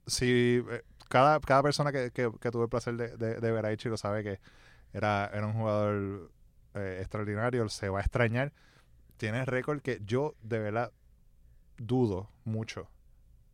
sí, 0.07 0.63
eh, 0.69 0.83
cada, 1.09 1.39
cada 1.39 1.63
persona 1.63 1.91
que, 1.91 2.11
que, 2.11 2.31
que 2.39 2.51
tuve 2.51 2.63
el 2.63 2.69
placer 2.69 2.95
de, 2.95 3.17
de, 3.17 3.39
de 3.39 3.51
ver 3.51 3.65
a 3.65 3.73
Ichiro 3.73 3.97
sabe 3.97 4.23
que 4.23 4.39
era, 4.93 5.29
era 5.33 5.45
un 5.47 5.53
jugador 5.53 6.31
eh, 6.75 6.97
extraordinario, 6.99 7.67
se 7.69 7.89
va 7.89 7.99
a 7.99 8.01
extrañar. 8.01 8.53
Tiene 9.17 9.43
récord 9.45 9.81
que 9.81 9.99
yo 10.05 10.35
de 10.41 10.59
verdad 10.59 10.91
dudo 11.77 12.29
mucho 12.45 12.89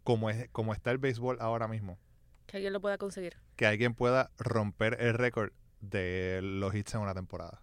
como, 0.03 0.29
es, 0.29 0.47
como 0.51 0.73
está 0.73 0.91
el 0.91 0.97
béisbol 0.99 1.37
ahora 1.39 1.67
mismo, 1.67 1.97
Que 2.45 2.57
alguien 2.57 2.73
lo 2.73 2.81
pueda 2.81 2.97
conseguir. 2.97 3.37
que 3.55 3.65
alguien 3.65 3.93
pueda 3.95 4.31
romper 4.37 4.97
el 5.01 5.13
récord 5.15 5.51
de 5.81 6.39
los 6.43 6.73
hits 6.75 6.93
en 6.95 7.01
una 7.01 7.13
temporada. 7.15 7.61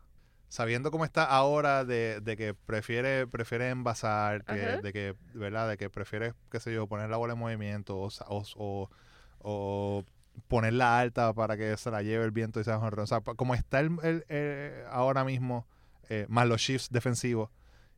Sabiendo 0.52 0.90
cómo 0.90 1.06
está 1.06 1.24
ahora 1.24 1.82
de, 1.86 2.20
de 2.20 2.36
que 2.36 2.52
prefiere, 2.52 3.26
prefiere 3.26 3.70
envasar, 3.70 4.44
que- 4.44 4.52
de 4.82 4.92
que, 4.92 5.14
¿verdad? 5.32 5.66
De 5.66 5.78
que 5.78 5.88
prefiere, 5.88 6.34
qué 6.50 6.60
sé 6.60 6.74
yo, 6.74 6.86
poner 6.86 7.08
la 7.08 7.16
bola 7.16 7.32
en 7.32 7.38
movimiento 7.38 7.96
o, 7.96 8.08
o, 8.28 8.44
o- 8.56 8.90
o 9.38 10.04
ponerla 10.48 10.98
alta 11.00 11.32
para 11.32 11.56
que 11.56 11.74
se 11.78 11.90
la 11.90 12.02
lleve 12.02 12.26
el 12.26 12.32
viento 12.32 12.60
y 12.60 12.64
sea 12.64 12.78
jonrón. 12.78 13.04
O 13.04 13.06
sea, 13.06 13.22
como 13.22 13.54
está 13.54 13.80
el, 13.80 13.92
el- 14.02 14.26
el- 14.28 14.84
ahora 14.90 15.24
mismo, 15.24 15.66
eh, 16.10 16.26
más 16.28 16.46
los 16.46 16.60
shifts 16.60 16.90
defensivos, 16.90 17.48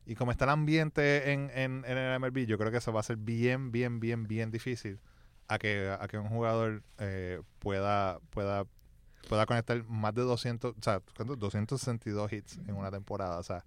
y 0.05 0.15
como 0.15 0.31
está 0.31 0.45
el 0.45 0.51
ambiente 0.51 1.33
en, 1.33 1.49
en, 1.53 1.83
en 1.85 1.97
el 1.97 2.15
MLB, 2.21 2.45
yo 2.45 2.57
creo 2.57 2.71
que 2.71 2.77
eso 2.77 2.93
va 2.93 3.01
a 3.01 3.03
ser 3.03 3.17
bien, 3.17 3.73
bien, 3.73 3.99
bien, 3.99 4.27
bien 4.27 4.49
difícil 4.49 4.99
a 5.49 5.59
que, 5.59 5.93
a 5.99 6.07
que 6.07 6.17
un 6.17 6.29
jugador 6.29 6.83
eh, 6.99 7.41
pueda, 7.59 8.19
pueda, 8.29 8.63
pueda 9.27 9.45
conectar 9.45 9.83
más 9.85 10.13
de 10.13 10.21
200, 10.23 10.75
o 10.77 10.81
sea, 10.81 11.01
¿cuánto? 11.15 11.35
262 11.35 12.31
hits 12.33 12.57
en 12.67 12.75
una 12.75 12.91
temporada. 12.91 13.37
O 13.39 13.43
sea, 13.43 13.63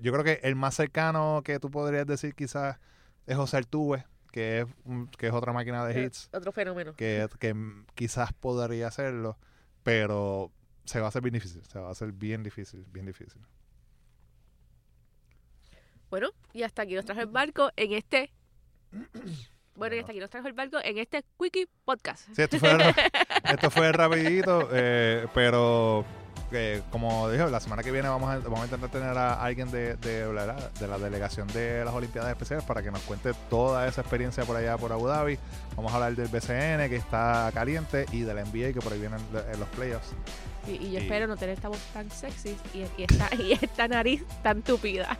yo 0.00 0.12
creo 0.12 0.24
que 0.24 0.40
el 0.42 0.56
más 0.56 0.74
cercano 0.74 1.42
que 1.44 1.58
tú 1.60 1.70
podrías 1.70 2.06
decir 2.06 2.34
quizás 2.34 2.78
es 3.26 3.36
José 3.36 3.56
Altuve, 3.58 4.04
que 4.32 4.60
es, 4.60 4.66
que 5.16 5.28
es 5.28 5.32
otra 5.32 5.52
máquina 5.52 5.84
de 5.86 6.00
Eh, 6.00 6.06
hits, 6.06 6.28
Otro 6.32 6.52
fenómeno. 6.52 6.94
que, 6.96 7.28
que 7.38 7.54
quizás 7.94 8.32
podría 8.32 8.88
hacerlo, 8.88 9.38
pero 9.82 10.50
se 10.84 10.98
va 11.00 11.06
a 11.06 11.08
hacer 11.08 11.22
bien 11.22 11.34
difícil, 11.34 11.62
se 11.66 11.78
va 11.78 11.88
a 11.88 11.92
hacer 11.92 12.12
bien 12.12 12.42
difícil, 12.42 12.84
bien 12.92 13.06
difícil. 13.06 13.40
Bueno, 16.10 16.30
y 16.52 16.64
hasta 16.64 16.82
aquí 16.82 16.94
nos 16.94 17.04
trajo 17.04 17.20
el 17.20 17.28
barco 17.28 17.70
en 17.76 17.92
este. 17.92 18.32
Bueno, 19.80 19.96
y 19.96 20.00
hasta 20.00 20.12
aquí 20.12 20.20
nos 20.20 20.28
trajo 20.28 20.46
el 20.46 20.52
barco 20.52 20.76
en 20.84 20.98
este 20.98 21.24
Quickie 21.40 21.66
Podcast. 21.86 22.26
Sí, 22.36 22.42
esto 22.42 22.58
fue, 22.58 22.70
esto 23.50 23.70
fue 23.70 23.90
rapidito, 23.92 24.68
eh, 24.72 25.26
pero 25.32 26.04
eh, 26.52 26.82
como 26.90 27.30
dije, 27.30 27.48
la 27.48 27.60
semana 27.60 27.82
que 27.82 27.90
viene 27.90 28.06
vamos 28.06 28.28
a, 28.28 28.40
vamos 28.40 28.60
a 28.60 28.64
intentar 28.64 28.90
tener 28.90 29.16
a 29.16 29.42
alguien 29.42 29.70
de, 29.70 29.96
de, 29.96 30.30
la, 30.34 30.54
de 30.78 30.86
la 30.86 30.98
delegación 30.98 31.48
de 31.48 31.82
las 31.82 31.94
Olimpiadas 31.94 32.30
Especiales 32.30 32.62
para 32.66 32.82
que 32.82 32.90
nos 32.90 33.00
cuente 33.04 33.32
toda 33.48 33.88
esa 33.88 34.02
experiencia 34.02 34.44
por 34.44 34.54
allá 34.58 34.76
por 34.76 34.92
Abu 34.92 35.06
Dhabi. 35.06 35.38
Vamos 35.76 35.90
a 35.92 35.94
hablar 35.94 36.14
del 36.14 36.28
BCN 36.28 36.90
que 36.90 36.96
está 36.96 37.50
caliente 37.54 38.04
y 38.12 38.20
del 38.20 38.36
NBA 38.36 38.74
que 38.74 38.80
por 38.82 38.92
ahí 38.92 39.00
vienen 39.00 39.20
lo- 39.32 39.42
los 39.58 39.68
playoffs. 39.70 40.10
Y, 40.68 40.72
y 40.72 40.92
yo 40.92 40.98
Y- 41.00 41.02
espero 41.04 41.26
no 41.26 41.38
tener 41.38 41.54
esta 41.54 41.68
voz 41.70 41.80
tan 41.94 42.10
sexy 42.10 42.54
y, 42.74 42.80
y 43.00 43.04
esta, 43.08 43.34
y 43.34 43.52
esta 43.52 43.88
nariz 43.88 44.26
tan 44.42 44.60
tupida. 44.60 45.16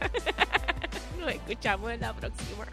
Nos 1.18 1.30
escuchamos 1.32 1.92
en 1.92 2.00
la 2.02 2.12
próxima. 2.12 2.66